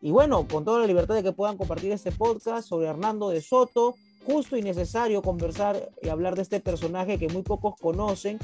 Y 0.00 0.10
bueno, 0.10 0.46
con 0.48 0.64
toda 0.64 0.80
la 0.80 0.86
libertad 0.86 1.14
de 1.14 1.22
que 1.22 1.32
puedan 1.32 1.58
compartir 1.58 1.92
este 1.92 2.12
podcast 2.12 2.66
sobre 2.66 2.88
Hernando 2.88 3.28
de 3.28 3.42
Soto, 3.42 3.94
justo 4.26 4.56
y 4.56 4.62
necesario 4.62 5.20
conversar 5.20 5.90
y 6.02 6.08
hablar 6.08 6.34
de 6.34 6.42
este 6.42 6.60
personaje 6.60 7.18
que 7.18 7.28
muy 7.28 7.42
pocos 7.42 7.74
conocen, 7.78 8.38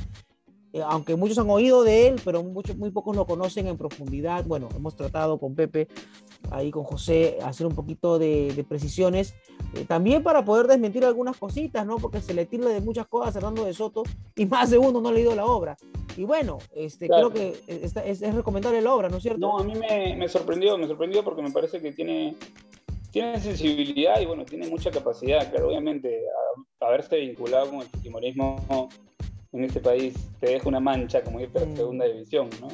eh, 0.73 0.83
aunque 0.87 1.17
muchos 1.17 1.39
han 1.39 1.49
oído 1.49 1.83
de 1.85 2.09
él, 2.09 2.21
pero 2.25 2.43
muchos, 2.43 2.77
muy 2.77 2.91
pocos 2.91 3.17
lo 3.17 3.27
conocen 3.27 3.67
en 3.67 3.77
profundidad. 3.77 4.45
Bueno, 4.45 4.69
hemos 4.77 4.95
tratado 4.97 5.39
con 5.39 5.55
Pepe, 5.55 5.89
ahí 6.51 6.71
con 6.71 6.85
José, 6.85 7.39
hacer 7.43 7.67
un 7.67 7.75
poquito 7.75 8.19
de, 8.19 8.65
precisiones, 8.69 9.35
eh, 9.75 9.85
también 9.87 10.23
para 10.23 10.45
poder 10.45 10.67
desmentir 10.67 11.05
algunas 11.05 11.37
cositas, 11.37 11.87
¿no? 11.87 11.97
Porque 11.97 12.21
se 12.21 12.35
le 12.35 12.47
tira 12.47 12.69
de 12.69 12.81
muchas 12.81 13.07
cosas 13.07 13.35
a 13.35 13.39
Hernando 13.39 13.65
de 13.65 13.75
Soto 13.75 14.03
y 14.37 14.47
más 14.47 14.71
de 14.71 14.79
uno 14.79 15.01
no 15.01 15.09
ha 15.09 15.13
leído 15.13 15.35
la 15.35 15.47
obra. 15.47 15.77
Y 16.17 16.25
bueno, 16.25 16.59
este, 16.75 17.09
creo 17.09 17.33
que 17.33 17.55
es, 17.67 17.97
es, 17.97 18.35
recomendable 18.35 18.81
la 18.81 18.93
obra, 18.93 19.09
¿no 19.09 19.19
es 19.19 19.23
cierto? 19.23 19.41
No, 19.41 19.59
a 19.59 19.65
mí 19.65 19.75
me, 19.75 20.17
me, 20.17 20.29
sorprendió, 20.29 20.77
me 20.77 20.87
sorprendió 20.87 21.23
porque 21.23 21.43
me 21.43 21.51
parece 21.51 21.81
que 21.81 21.93
tiene, 21.93 22.37
tiene 23.11 23.41
sensibilidad 23.41 24.21
y 24.21 24.27
bueno, 24.27 24.45
tiene 24.45 24.69
mucha 24.69 24.91
capacidad, 24.91 25.49
claro, 25.51 25.69
obviamente, 25.69 26.25
haberse 26.81 27.17
vinculado 27.17 27.71
con 27.71 27.81
el 27.81 27.87
fujimorismo 27.87 28.89
en 29.53 29.65
este 29.65 29.81
país 29.81 30.15
te 30.39 30.51
deja 30.51 30.69
una 30.69 30.81
mancha 30.81 31.23
como 31.23 31.41
ir 31.41 31.51
para 31.51 31.67
mm. 31.67 31.77
segunda 31.77 32.05
división, 32.07 32.49
¿no? 32.61 32.69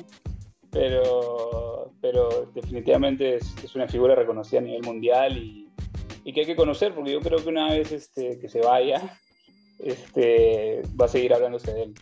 Pero, 0.76 1.92
pero 2.02 2.50
definitivamente 2.54 3.36
es, 3.36 3.74
una 3.74 3.88
figura 3.88 4.14
reconocida 4.14 4.60
a 4.60 4.62
nivel 4.62 4.82
mundial 4.82 5.38
y, 5.38 5.70
y, 6.22 6.32
que 6.32 6.40
hay 6.40 6.46
que 6.46 6.56
conocer, 6.56 6.94
porque 6.94 7.12
yo 7.12 7.20
creo 7.20 7.38
que 7.38 7.48
una 7.48 7.70
vez 7.70 7.92
este, 7.92 8.38
que 8.38 8.48
se 8.48 8.60
vaya, 8.60 9.18
este, 9.78 10.82
va 11.00 11.06
a 11.06 11.08
seguir 11.08 11.32
hablándose 11.32 11.72
de 11.72 11.82
él. 11.84 11.94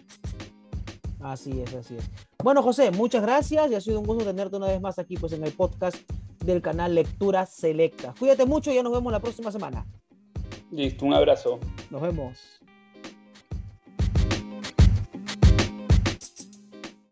Así 1.20 1.60
es, 1.60 1.72
así 1.72 1.96
es. 1.96 2.10
Bueno, 2.42 2.62
José, 2.62 2.90
muchas 2.90 3.22
gracias 3.22 3.70
y 3.70 3.74
ha 3.74 3.80
sido 3.80 4.00
un 4.00 4.06
gusto 4.06 4.24
tenerte 4.24 4.56
una 4.56 4.66
vez 4.66 4.80
más 4.80 4.98
aquí 4.98 5.16
pues, 5.16 5.32
en 5.32 5.44
el 5.44 5.52
podcast 5.52 5.96
del 6.44 6.60
canal 6.60 6.94
Lectura 6.94 7.46
Selecta. 7.46 8.12
Cuídate 8.18 8.44
mucho 8.44 8.70
y 8.70 8.74
ya 8.74 8.82
nos 8.82 8.92
vemos 8.92 9.12
la 9.12 9.20
próxima 9.20 9.50
semana. 9.50 9.86
Listo, 10.70 11.06
un 11.06 11.14
abrazo. 11.14 11.60
Nos 11.90 12.02
vemos. 12.02 12.63